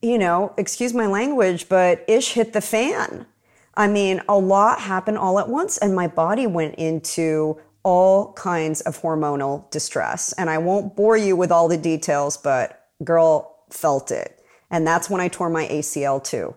you 0.02 0.18
know, 0.18 0.54
excuse 0.58 0.94
my 0.94 1.08
language, 1.08 1.70
but 1.70 2.04
ish 2.08 2.34
hit 2.34 2.54
the 2.54 2.62
fan. 2.62 3.26
I 3.76 3.88
mean, 3.88 4.22
a 4.28 4.38
lot 4.38 4.80
happened 4.80 5.18
all 5.18 5.40
at 5.40 5.48
once, 5.48 5.78
and 5.78 5.96
my 5.96 6.08
body 6.08 6.48
went 6.48 6.76
into 6.76 7.60
all 7.84 8.34
kinds 8.34 8.82
of 8.82 9.02
hormonal 9.02 9.70
distress. 9.72 10.34
And 10.34 10.50
I 10.50 10.58
won't 10.58 10.96
bore 10.96 11.18
you 11.18 11.36
with 11.36 11.52
all 11.52 11.68
the 11.68 11.78
details, 11.78 12.38
but 12.38 12.88
girl 13.04 13.64
felt 13.70 14.12
it. 14.12 14.40
And 14.70 14.86
that's 14.86 15.10
when 15.10 15.22
I 15.22 15.28
tore 15.28 15.50
my 15.50 15.68
ACL 15.68 16.24
too. 16.24 16.56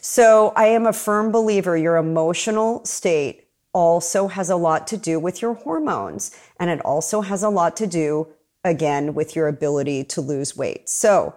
So 0.00 0.52
I 0.56 0.66
am 0.66 0.86
a 0.86 0.92
firm 0.92 1.32
believer 1.32 1.76
your 1.76 1.96
emotional 1.96 2.84
state 2.84 3.43
also 3.74 4.28
has 4.28 4.48
a 4.48 4.56
lot 4.56 4.86
to 4.86 4.96
do 4.96 5.20
with 5.20 5.42
your 5.42 5.54
hormones. 5.54 6.34
And 6.58 6.70
it 6.70 6.80
also 6.80 7.20
has 7.20 7.42
a 7.42 7.50
lot 7.50 7.76
to 7.78 7.86
do, 7.86 8.28
again, 8.62 9.12
with 9.12 9.36
your 9.36 9.48
ability 9.48 10.04
to 10.04 10.22
lose 10.22 10.56
weight. 10.56 10.88
So 10.88 11.34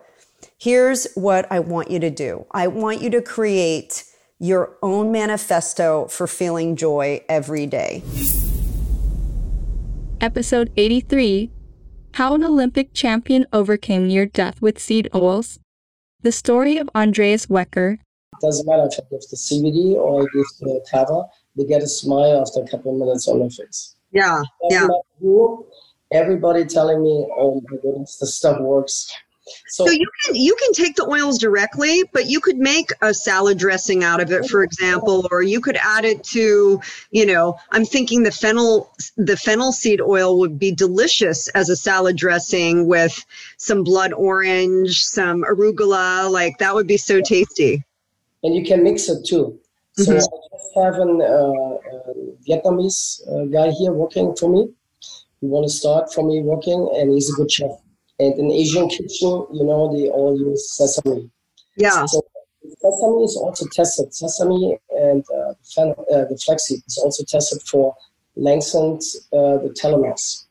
here's 0.57 1.07
what 1.15 1.51
I 1.51 1.59
want 1.59 1.91
you 1.91 1.99
to 1.99 2.09
do 2.09 2.45
I 2.51 2.67
want 2.67 3.01
you 3.01 3.09
to 3.09 3.21
create 3.21 4.05
your 4.39 4.77
own 4.83 5.11
manifesto 5.11 6.07
for 6.07 6.27
feeling 6.27 6.75
joy 6.75 7.23
every 7.27 7.65
day. 7.65 8.03
Episode 10.21 10.71
83 10.77 11.51
How 12.13 12.35
an 12.35 12.43
Olympic 12.43 12.93
champion 12.93 13.45
overcame 13.51 14.07
near 14.07 14.25
death 14.25 14.61
with 14.61 14.79
seed 14.79 15.09
oils. 15.13 15.59
The 16.21 16.31
story 16.31 16.77
of 16.77 16.89
Andreas 16.95 17.47
Wecker. 17.47 17.93
It 17.93 18.41
Doesn't 18.41 18.67
matter 18.67 18.87
if 18.91 18.99
I 18.99 19.03
give 19.09 19.21
the 19.29 19.37
CBD 19.37 19.93
or 19.93 20.21
I 20.21 20.25
give 20.33 20.45
the 20.59 20.85
Kava, 20.91 21.23
they 21.57 21.65
get 21.65 21.81
a 21.81 21.87
smile 21.87 22.41
after 22.41 22.61
a 22.61 22.67
couple 22.67 22.93
of 22.93 22.99
minutes 22.99 23.27
on 23.27 23.39
their 23.39 23.49
face. 23.49 23.95
Yeah, 24.11 24.41
yeah. 24.69 24.87
Who, 25.19 25.65
everybody 26.11 26.65
telling 26.65 27.03
me, 27.03 27.27
oh 27.37 27.61
my 27.69 27.77
goodness, 27.77 28.17
the 28.17 28.27
stuff 28.27 28.59
works. 28.61 29.11
So, 29.67 29.85
so, 29.85 29.91
you 29.91 30.07
can 30.25 30.35
you 30.35 30.55
can 30.55 30.73
take 30.73 30.95
the 30.95 31.07
oils 31.07 31.37
directly, 31.37 32.03
but 32.11 32.27
you 32.27 32.41
could 32.41 32.57
make 32.57 32.91
a 33.01 33.13
salad 33.13 33.57
dressing 33.57 34.03
out 34.03 34.21
of 34.21 34.29
it, 34.31 34.45
for 34.49 34.61
example, 34.61 35.25
or 35.31 35.41
you 35.41 35.61
could 35.61 35.77
add 35.77 36.03
it 36.03 36.23
to, 36.25 36.81
you 37.11 37.25
know, 37.25 37.57
I'm 37.71 37.85
thinking 37.85 38.23
the 38.23 38.31
fennel 38.31 38.91
the 39.15 39.37
fennel 39.37 39.71
seed 39.71 40.01
oil 40.01 40.37
would 40.39 40.59
be 40.59 40.71
delicious 40.73 41.47
as 41.49 41.69
a 41.69 41.77
salad 41.77 42.17
dressing 42.17 42.87
with 42.87 43.25
some 43.57 43.85
blood 43.85 44.11
orange, 44.11 45.01
some 45.01 45.43
arugula, 45.43 46.29
like 46.29 46.57
that 46.57 46.75
would 46.75 46.87
be 46.87 46.97
so 46.97 47.21
tasty. 47.21 47.83
And 48.43 48.53
you 48.53 48.65
can 48.65 48.83
mix 48.83 49.07
it 49.07 49.25
too. 49.25 49.59
So 49.97 50.11
mm-hmm. 50.11 50.13
I 50.13 50.57
just 50.57 50.69
have 50.75 50.95
an 50.95 51.21
uh, 51.21 51.77
Vietnamese 52.47 53.21
uh, 53.31 53.45
guy 53.45 53.71
here 53.71 53.91
working 53.91 54.35
for 54.35 54.49
me. 54.49 54.69
He 55.41 55.47
want 55.47 55.67
to 55.67 55.73
start 55.73 56.13
for 56.13 56.27
me 56.27 56.41
working, 56.41 56.89
and 56.95 57.11
he's 57.11 57.31
a 57.31 57.33
good 57.33 57.51
chef 57.51 57.71
and 58.19 58.33
in 58.39 58.51
Asian 58.51 58.89
kitchen, 58.89 59.45
you 59.53 59.63
know, 59.63 59.91
they 59.95 60.09
all 60.09 60.37
use 60.37 60.75
sesame. 60.75 61.29
Yeah. 61.75 62.05
So 62.05 62.21
sesame 62.63 63.23
is 63.23 63.37
also 63.37 63.65
tested. 63.71 64.13
Sesame 64.13 64.77
and 64.89 65.23
uh, 65.37 65.53
fen- 65.75 65.95
uh, 66.11 66.25
the 66.25 66.39
flaxseed 66.43 66.81
is 66.87 66.97
also 66.97 67.23
tested 67.25 67.61
for 67.63 67.95
lengthened 68.35 69.01
uh, 69.33 69.57
the 69.57 69.75
telomeres. 69.79 70.45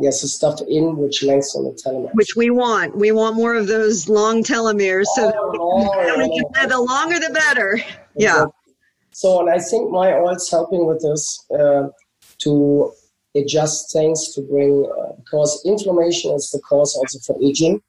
Yes, 0.00 0.20
the 0.20 0.28
stuff 0.28 0.60
in 0.68 0.96
which 0.96 1.24
lengthens 1.24 1.54
the 1.54 1.90
telomeres. 1.90 2.14
Which 2.14 2.36
we 2.36 2.50
want. 2.50 2.96
We 2.96 3.10
want 3.10 3.34
more 3.34 3.54
of 3.54 3.66
those 3.66 4.08
long 4.08 4.44
telomeres. 4.44 5.06
So 5.16 5.32
oh, 5.34 6.68
the 6.68 6.78
longer 6.78 7.18
the 7.18 7.30
better. 7.32 7.80
Yeah. 8.16 8.46
So, 9.20 9.40
and 9.40 9.50
I 9.50 9.58
think 9.58 9.90
my 9.90 10.12
oil's 10.12 10.48
helping 10.48 10.86
with 10.86 11.02
this 11.02 11.44
uh, 11.50 11.88
to 12.44 12.92
adjust 13.34 13.92
things 13.92 14.32
to 14.34 14.42
bring 14.42 14.88
uh, 14.96 15.12
because 15.18 15.60
inflammation 15.66 16.30
is 16.34 16.50
the 16.52 16.60
cause 16.60 16.94
also 16.94 17.18
for 17.26 17.36
aging. 17.42 17.82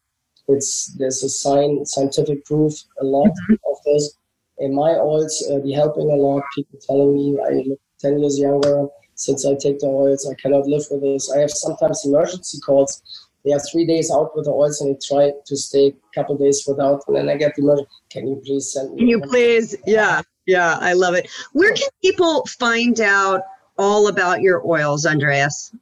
It's 0.47 0.91
there's 0.97 1.21
a 1.21 1.29
sign 1.29 1.85
scientific 1.85 2.43
proof 2.45 2.73
a 2.99 3.05
lot 3.05 3.27
mm-hmm. 3.27 3.53
of 3.71 3.77
this. 3.85 4.11
In 4.57 4.73
my 4.73 4.93
oils, 4.95 5.35
uh, 5.51 5.59
be 5.59 5.71
helping 5.71 6.09
a 6.09 6.15
lot. 6.15 6.41
People 6.55 6.79
telling 6.87 7.13
me 7.13 7.37
I 7.47 7.51
look 7.67 7.79
ten 7.99 8.17
years 8.17 8.39
younger 8.39 8.87
since 9.13 9.45
I 9.45 9.53
take 9.53 9.77
the 9.77 9.85
oils. 9.85 10.27
I 10.27 10.33
cannot 10.41 10.65
live 10.65 10.85
with 10.89 11.01
this. 11.01 11.31
I 11.31 11.41
have 11.41 11.51
sometimes 11.51 12.05
emergency 12.05 12.57
calls. 12.65 13.03
They 13.45 13.53
are 13.53 13.63
three 13.71 13.85
days 13.85 14.09
out 14.09 14.35
with 14.35 14.45
the 14.45 14.51
oils 14.51 14.81
and 14.81 14.95
they 14.95 14.99
try 15.07 15.31
to 15.45 15.55
stay 15.55 15.89
a 15.89 16.15
couple 16.15 16.35
days 16.37 16.65
without, 16.67 17.03
and 17.07 17.15
then 17.17 17.29
I 17.29 17.37
get 17.37 17.53
the 17.55 17.61
emergency. 17.61 17.91
Can 18.09 18.27
you 18.27 18.41
please 18.43 18.73
send 18.73 18.93
me? 18.93 18.97
Can 18.97 19.07
you 19.09 19.21
please? 19.21 19.75
Yeah, 19.85 20.23
yeah, 20.49 20.77
I 20.81 20.93
love 20.93 21.13
it. 21.13 21.29
Where 21.53 21.73
can 21.73 21.89
people 22.01 22.45
find 22.45 22.99
out 22.99 23.43
all 23.79 24.07
about 24.09 24.41
your 24.41 24.61
oils, 24.67 25.05
Andreas. 25.05 25.73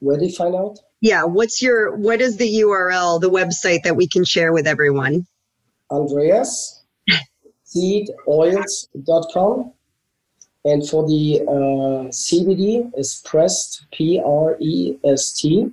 Where 0.00 0.18
do 0.18 0.24
you 0.24 0.32
find 0.32 0.54
out? 0.54 0.78
Yeah, 1.02 1.24
what's 1.24 1.60
your 1.62 1.94
what 1.96 2.22
is 2.22 2.38
the 2.38 2.60
URL, 2.62 3.20
the 3.20 3.30
website 3.30 3.82
that 3.84 3.94
we 3.94 4.08
can 4.08 4.24
share 4.24 4.52
with 4.52 4.66
everyone? 4.66 5.24
Andreas 5.90 6.82
seedoils.com. 7.66 9.72
And 10.64 10.88
for 10.88 11.06
the 11.06 11.42
uh, 11.42 12.08
CBD 12.10 12.90
is 12.96 13.22
pressed, 13.24 13.86
P 13.92 14.20
R 14.24 14.56
E 14.58 14.96
S 15.04 15.32
T. 15.34 15.70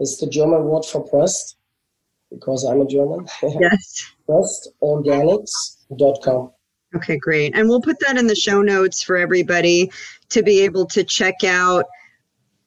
It's 0.00 0.16
the 0.16 0.26
German 0.26 0.64
word 0.64 0.84
for 0.86 1.06
pressed 1.06 1.56
because 2.30 2.64
I'm 2.64 2.80
a 2.80 2.86
German. 2.86 3.26
Yes. 3.42 4.06
prestorganics.com. 4.28 6.50
Okay, 6.94 7.16
great. 7.16 7.54
And 7.54 7.68
we'll 7.68 7.80
put 7.80 8.00
that 8.00 8.16
in 8.16 8.26
the 8.26 8.34
show 8.34 8.62
notes 8.62 9.02
for 9.02 9.16
everybody 9.16 9.90
to 10.30 10.42
be 10.42 10.60
able 10.60 10.86
to 10.86 11.04
check 11.04 11.44
out 11.44 11.84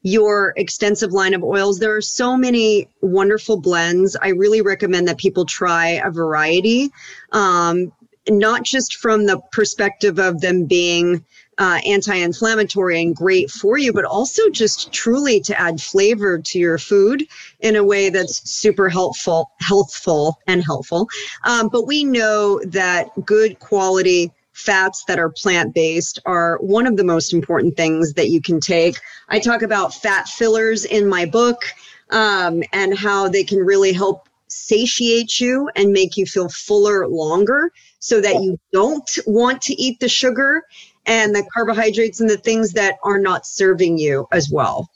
your 0.02 0.54
extensive 0.58 1.12
line 1.14 1.34
of 1.34 1.44
oils. 1.44 1.80
There 1.80 1.96
are 1.96 2.02
so 2.02 2.36
many 2.38 2.90
wonderful 3.02 3.60
blends. 3.60 4.16
I 4.16 4.30
really 4.30 4.62
recommend 4.62 5.08
that 5.08 5.18
people 5.18 5.46
try 5.46 6.02
a 6.04 6.12
variety, 6.12 6.92
um, 7.32 7.92
not 8.30 8.64
just 8.64 8.98
from 8.98 9.26
the 9.26 9.40
perspective 9.52 10.20
of 10.20 10.42
them 10.42 10.66
being 10.66 11.26
uh, 11.58 11.80
anti-inflammatory 11.86 13.02
and 13.02 13.16
great 13.16 13.50
for 13.50 13.78
you, 13.78 13.94
but 13.94 14.06
also 14.06 14.50
just 14.50 14.92
truly 14.92 15.40
to 15.42 15.60
add 15.60 15.82
flavor 15.82 16.40
to 16.40 16.60
your 16.60 16.78
food 16.78 17.28
in 17.60 17.76
a 17.76 17.84
way 17.84 18.10
that's 18.10 18.50
super 18.50 18.90
helpful, 18.90 19.52
healthful, 19.60 20.40
and 20.48 20.64
helpful. 20.64 21.08
Um, 21.44 21.70
but 21.70 21.88
we 21.88 22.04
know 22.04 22.60
that 22.66 23.10
good 23.26 23.60
quality 23.60 24.32
fats 24.54 25.04
that 25.08 25.20
are 25.20 25.30
plant 25.30 25.74
based 25.74 26.20
are 26.26 26.58
one 26.60 26.86
of 26.86 26.98
the 26.98 27.04
most 27.04 27.34
important 27.34 27.76
things 27.76 28.14
that 28.14 28.30
you 28.30 28.42
can 28.42 28.60
take. 28.60 29.00
I 29.30 29.40
talk 29.40 29.62
about 29.62 29.94
fat 29.94 30.28
fillers 30.28 30.86
in 30.86 31.08
my 31.08 31.26
book 31.26 31.64
um, 32.12 32.64
and 32.72 32.98
how 32.98 33.28
they 33.28 33.44
can 33.44 33.60
really 33.60 33.94
help 33.94 34.30
satiate 34.48 35.40
you 35.40 35.70
and 35.76 35.92
make 35.92 36.16
you 36.16 36.26
feel 36.26 36.48
fuller 36.48 37.08
longer 37.08 37.72
so 38.00 38.22
that 38.22 38.44
you 38.44 38.60
don't 38.72 39.18
want 39.26 39.62
to 39.64 39.82
eat 39.82 40.00
the 40.00 40.08
sugar 40.08 40.64
and 41.06 41.36
the 41.36 41.44
carbohydrates 41.54 42.20
and 42.20 42.30
the 42.30 42.38
things 42.38 42.74
that 42.74 42.98
are 43.04 43.20
not 43.20 43.46
serving 43.46 43.98
you 43.98 44.28
as 44.32 44.50
well. 44.50 44.90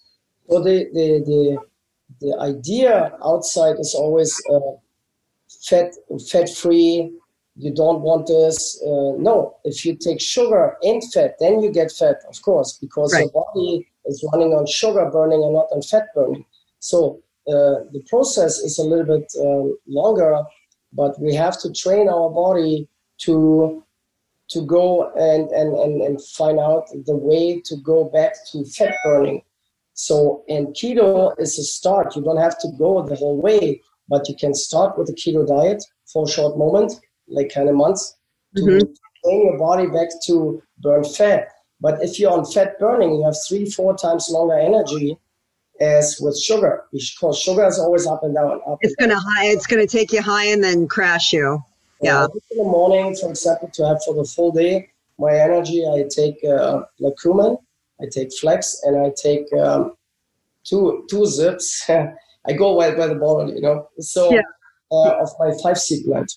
Well, 0.46 0.64
the 0.64 0.86
the 0.94 1.24
the, 1.26 1.58
the 2.22 2.40
idea 2.40 3.18
outside 3.24 3.80
is 3.80 3.94
always 3.94 4.34
uh, 4.52 4.60
fat 5.64 5.94
fat 6.32 6.50
free. 6.50 7.12
You 7.60 7.74
don't 7.74 8.02
want 8.02 8.28
this. 8.28 8.80
Uh, 8.86 9.18
no, 9.18 9.58
if 9.64 9.84
you 9.84 9.96
take 9.96 10.22
sugar 10.22 10.78
and 10.84 11.02
fat, 11.12 11.36
then 11.40 11.60
you 11.60 11.72
get 11.72 11.92
fat, 11.92 12.18
of 12.30 12.40
course, 12.44 12.78
because 12.80 13.14
right. 13.14 13.22
your 13.22 13.32
body 13.32 13.88
is 14.06 14.24
running 14.32 14.54
on 14.54 14.68
sugar 14.68 15.10
burning 15.12 15.44
and 15.44 15.54
not 15.54 15.68
on 15.72 15.82
fat 15.82 16.08
burning. 16.14 16.46
So 16.80 17.20
uh, 17.48 17.90
the 17.92 18.04
process 18.08 18.60
is 18.60 18.78
a 18.78 18.84
little 18.84 19.06
bit 19.06 19.32
uh, 19.40 19.74
longer, 19.88 20.44
but 20.94 21.20
we 21.20 21.34
have 21.34 21.60
to 21.62 21.74
train 21.74 22.08
our 22.10 22.30
body 22.30 22.88
to 23.22 23.84
to 24.50 24.66
go 24.66 25.12
and, 25.14 25.50
and, 25.52 25.74
and, 25.78 26.02
and 26.02 26.24
find 26.24 26.60
out 26.60 26.88
the 27.06 27.16
way 27.16 27.62
to 27.66 27.76
go 27.78 28.06
back 28.06 28.34
to 28.52 28.64
fat 28.66 28.96
burning. 29.04 29.42
So, 29.94 30.44
and 30.48 30.68
keto 30.68 31.34
is 31.40 31.58
a 31.58 31.64
start. 31.64 32.16
You 32.16 32.22
don't 32.22 32.38
have 32.38 32.60
to 32.60 32.68
go 32.78 33.02
the 33.06 33.16
whole 33.16 33.42
way, 33.42 33.82
but 34.08 34.30
you 34.30 34.36
can 34.36 34.54
start 34.54 34.98
with 34.98 35.10
a 35.10 35.14
keto 35.14 35.46
diet 35.46 35.84
for 36.06 36.26
a 36.26 36.30
short 36.30 36.58
moment, 36.58 36.94
like 37.28 37.52
kind 37.54 37.68
of 37.68 37.76
months, 37.76 38.16
to 38.56 38.62
mm-hmm. 38.62 38.94
train 39.24 39.46
your 39.46 39.58
body 39.58 39.88
back 39.88 40.10
to 40.28 40.62
burn 40.80 41.04
fat. 41.04 41.50
But 41.82 42.02
if 42.04 42.20
you're 42.20 42.32
on 42.32 42.46
fat 42.46 42.80
burning, 42.80 43.16
you 43.16 43.24
have 43.24 43.36
three, 43.48 43.70
four 43.70 43.98
times 43.98 44.30
longer 44.30 44.58
energy 44.58 45.18
as 45.80 46.18
with 46.20 46.40
sugar 46.40 46.86
because 46.92 47.40
sugar 47.40 47.66
is 47.66 47.80
always 47.80 48.08
up 48.08 48.24
and 48.24 48.34
down. 48.34 48.60
Up 48.68 48.80
it's 48.82 48.96
and 48.98 49.10
gonna 49.10 49.22
high. 49.22 49.46
It's 49.46 49.68
gonna 49.68 49.88
take 49.88 50.12
you 50.12 50.22
high 50.22 50.46
and 50.46 50.64
then 50.64 50.88
crash 50.88 51.34
you. 51.34 51.62
Yeah. 52.02 52.24
Uh, 52.24 52.28
in 52.52 52.58
the 52.58 52.64
morning, 52.64 53.16
for 53.16 53.30
example, 53.30 53.70
to 53.74 53.88
have 53.88 54.04
for 54.04 54.14
the 54.14 54.24
full 54.24 54.52
day, 54.52 54.90
my 55.18 55.34
energy, 55.34 55.84
I 55.86 56.06
take 56.10 56.44
uh, 56.44 56.82
I 58.00 58.06
take 58.12 58.32
flex, 58.40 58.82
and 58.84 58.98
I 58.98 59.12
take 59.16 59.52
um, 59.54 59.96
two 60.64 61.06
two 61.10 61.26
zips. 61.26 61.90
I 61.90 62.54
go 62.54 62.78
by, 62.78 62.96
by 62.96 63.08
the 63.08 63.16
bottle, 63.16 63.54
you 63.54 63.62
know. 63.62 63.90
So 64.00 64.32
yeah. 64.32 64.42
uh, 64.92 65.22
of 65.22 65.30
my 65.40 65.52
five 65.62 65.78
seed 65.78 66.06
blend. 66.06 66.30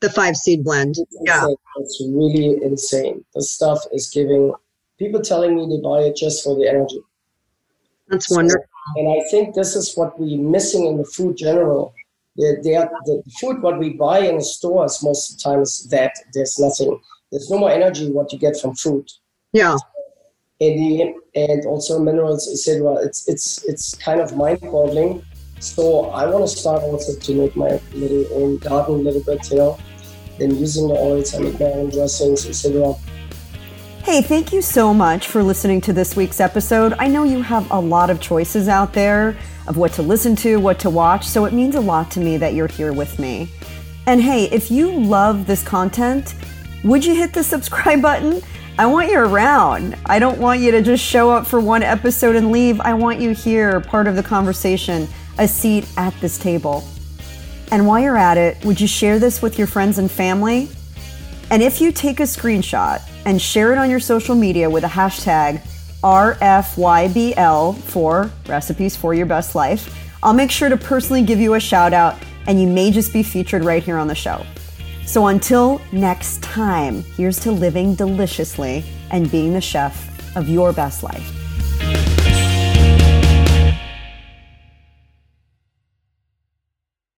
The 0.00 0.10
five 0.10 0.36
seed 0.36 0.64
blend. 0.64 0.96
Yeah. 1.22 1.46
It's 1.78 2.02
really 2.12 2.62
insane. 2.62 3.24
The 3.34 3.42
stuff 3.42 3.80
is 3.92 4.08
giving 4.08 4.52
people 4.98 5.20
telling 5.20 5.56
me 5.56 5.66
they 5.66 5.80
buy 5.82 6.02
it 6.02 6.16
just 6.16 6.44
for 6.44 6.56
the 6.56 6.68
energy. 6.68 7.00
That's 8.08 8.28
so, 8.28 8.36
wonderful. 8.36 8.64
And 8.96 9.08
I 9.08 9.28
think 9.30 9.54
this 9.54 9.74
is 9.74 9.94
what 9.96 10.18
we're 10.18 10.38
missing 10.38 10.86
in 10.86 10.98
the 10.98 11.04
food 11.04 11.36
general 11.36 11.94
the, 12.36 12.58
the, 12.62 12.88
the 13.04 13.22
food 13.40 13.62
what 13.62 13.78
we 13.78 13.90
buy 13.90 14.20
in 14.20 14.36
the 14.36 14.44
stores 14.44 15.02
most 15.02 15.30
of 15.30 15.36
the 15.36 15.42
times 15.42 15.88
that 15.90 16.12
there's 16.32 16.58
nothing 16.58 16.98
there's 17.32 17.50
no 17.50 17.58
more 17.58 17.70
energy 17.70 18.10
what 18.10 18.30
you 18.32 18.38
get 18.38 18.60
from 18.60 18.74
food. 18.74 19.08
Yeah. 19.52 19.76
And, 20.60 20.78
the, 20.78 21.14
and 21.34 21.66
also 21.66 21.98
minerals, 21.98 22.48
etc. 22.52 22.96
It's 23.02 23.26
it's 23.26 23.64
it's 23.64 23.94
kind 23.96 24.20
of 24.20 24.36
mind-boggling. 24.36 25.24
So 25.58 26.10
I 26.10 26.26
want 26.26 26.46
to 26.48 26.56
start 26.56 26.82
also 26.82 27.18
to 27.18 27.34
make 27.34 27.56
my 27.56 27.80
little 27.94 28.26
own 28.34 28.58
garden 28.58 28.96
a 28.96 28.98
little 28.98 29.22
bit, 29.22 29.50
you 29.50 29.56
know. 29.56 29.78
Then 30.38 30.56
using 30.56 30.88
the 30.88 30.94
oils, 30.94 31.34
I 31.34 31.38
make 31.40 31.58
my 31.58 31.66
own 31.66 31.90
dressings, 31.90 32.46
etc. 32.46 32.94
Hey, 34.04 34.20
thank 34.20 34.52
you 34.52 34.62
so 34.62 34.92
much 34.92 35.28
for 35.28 35.44
listening 35.44 35.80
to 35.82 35.92
this 35.92 36.16
week's 36.16 36.40
episode. 36.40 36.92
I 36.98 37.06
know 37.06 37.22
you 37.22 37.40
have 37.40 37.70
a 37.70 37.78
lot 37.78 38.10
of 38.10 38.20
choices 38.20 38.66
out 38.66 38.92
there 38.92 39.36
of 39.68 39.76
what 39.76 39.92
to 39.92 40.02
listen 40.02 40.34
to, 40.36 40.58
what 40.58 40.80
to 40.80 40.90
watch, 40.90 41.24
so 41.24 41.44
it 41.44 41.52
means 41.52 41.76
a 41.76 41.80
lot 41.80 42.10
to 42.10 42.20
me 42.20 42.36
that 42.36 42.52
you're 42.52 42.66
here 42.66 42.92
with 42.92 43.20
me. 43.20 43.48
And 44.06 44.20
hey, 44.20 44.46
if 44.46 44.72
you 44.72 44.90
love 44.90 45.46
this 45.46 45.62
content, 45.62 46.34
would 46.82 47.04
you 47.04 47.14
hit 47.14 47.32
the 47.32 47.44
subscribe 47.44 48.02
button? 48.02 48.42
I 48.76 48.86
want 48.86 49.08
you 49.08 49.20
around. 49.20 49.96
I 50.06 50.18
don't 50.18 50.40
want 50.40 50.58
you 50.58 50.72
to 50.72 50.82
just 50.82 51.04
show 51.04 51.30
up 51.30 51.46
for 51.46 51.60
one 51.60 51.84
episode 51.84 52.34
and 52.34 52.50
leave. 52.50 52.80
I 52.80 52.94
want 52.94 53.20
you 53.20 53.30
here, 53.30 53.78
part 53.80 54.08
of 54.08 54.16
the 54.16 54.22
conversation, 54.22 55.06
a 55.38 55.46
seat 55.46 55.86
at 55.96 56.12
this 56.20 56.38
table. 56.38 56.82
And 57.70 57.86
while 57.86 58.00
you're 58.00 58.18
at 58.18 58.36
it, 58.36 58.64
would 58.64 58.80
you 58.80 58.88
share 58.88 59.20
this 59.20 59.40
with 59.40 59.58
your 59.58 59.68
friends 59.68 59.98
and 59.98 60.10
family? 60.10 60.70
And 61.52 61.62
if 61.62 61.82
you 61.82 61.92
take 61.92 62.18
a 62.18 62.22
screenshot 62.22 63.02
and 63.26 63.40
share 63.40 63.72
it 63.72 63.78
on 63.78 63.90
your 63.90 64.00
social 64.00 64.34
media 64.34 64.70
with 64.70 64.84
a 64.84 64.88
hashtag 64.88 65.60
RFYBL 66.02 67.76
for 67.76 68.30
Recipes 68.48 68.96
for 68.96 69.12
Your 69.12 69.26
Best 69.26 69.54
Life, 69.54 69.94
I'll 70.22 70.32
make 70.32 70.50
sure 70.50 70.70
to 70.70 70.78
personally 70.78 71.22
give 71.22 71.40
you 71.40 71.52
a 71.52 71.60
shout 71.60 71.92
out 71.92 72.16
and 72.46 72.58
you 72.58 72.66
may 72.66 72.90
just 72.90 73.12
be 73.12 73.22
featured 73.22 73.64
right 73.64 73.82
here 73.82 73.98
on 73.98 74.08
the 74.08 74.14
show. 74.14 74.46
So 75.04 75.26
until 75.26 75.82
next 75.92 76.42
time, 76.42 77.02
here's 77.02 77.38
to 77.40 77.52
living 77.52 77.96
deliciously 77.96 78.82
and 79.10 79.30
being 79.30 79.52
the 79.52 79.60
chef 79.60 80.34
of 80.34 80.48
your 80.48 80.72
best 80.72 81.02
life. 81.02 81.41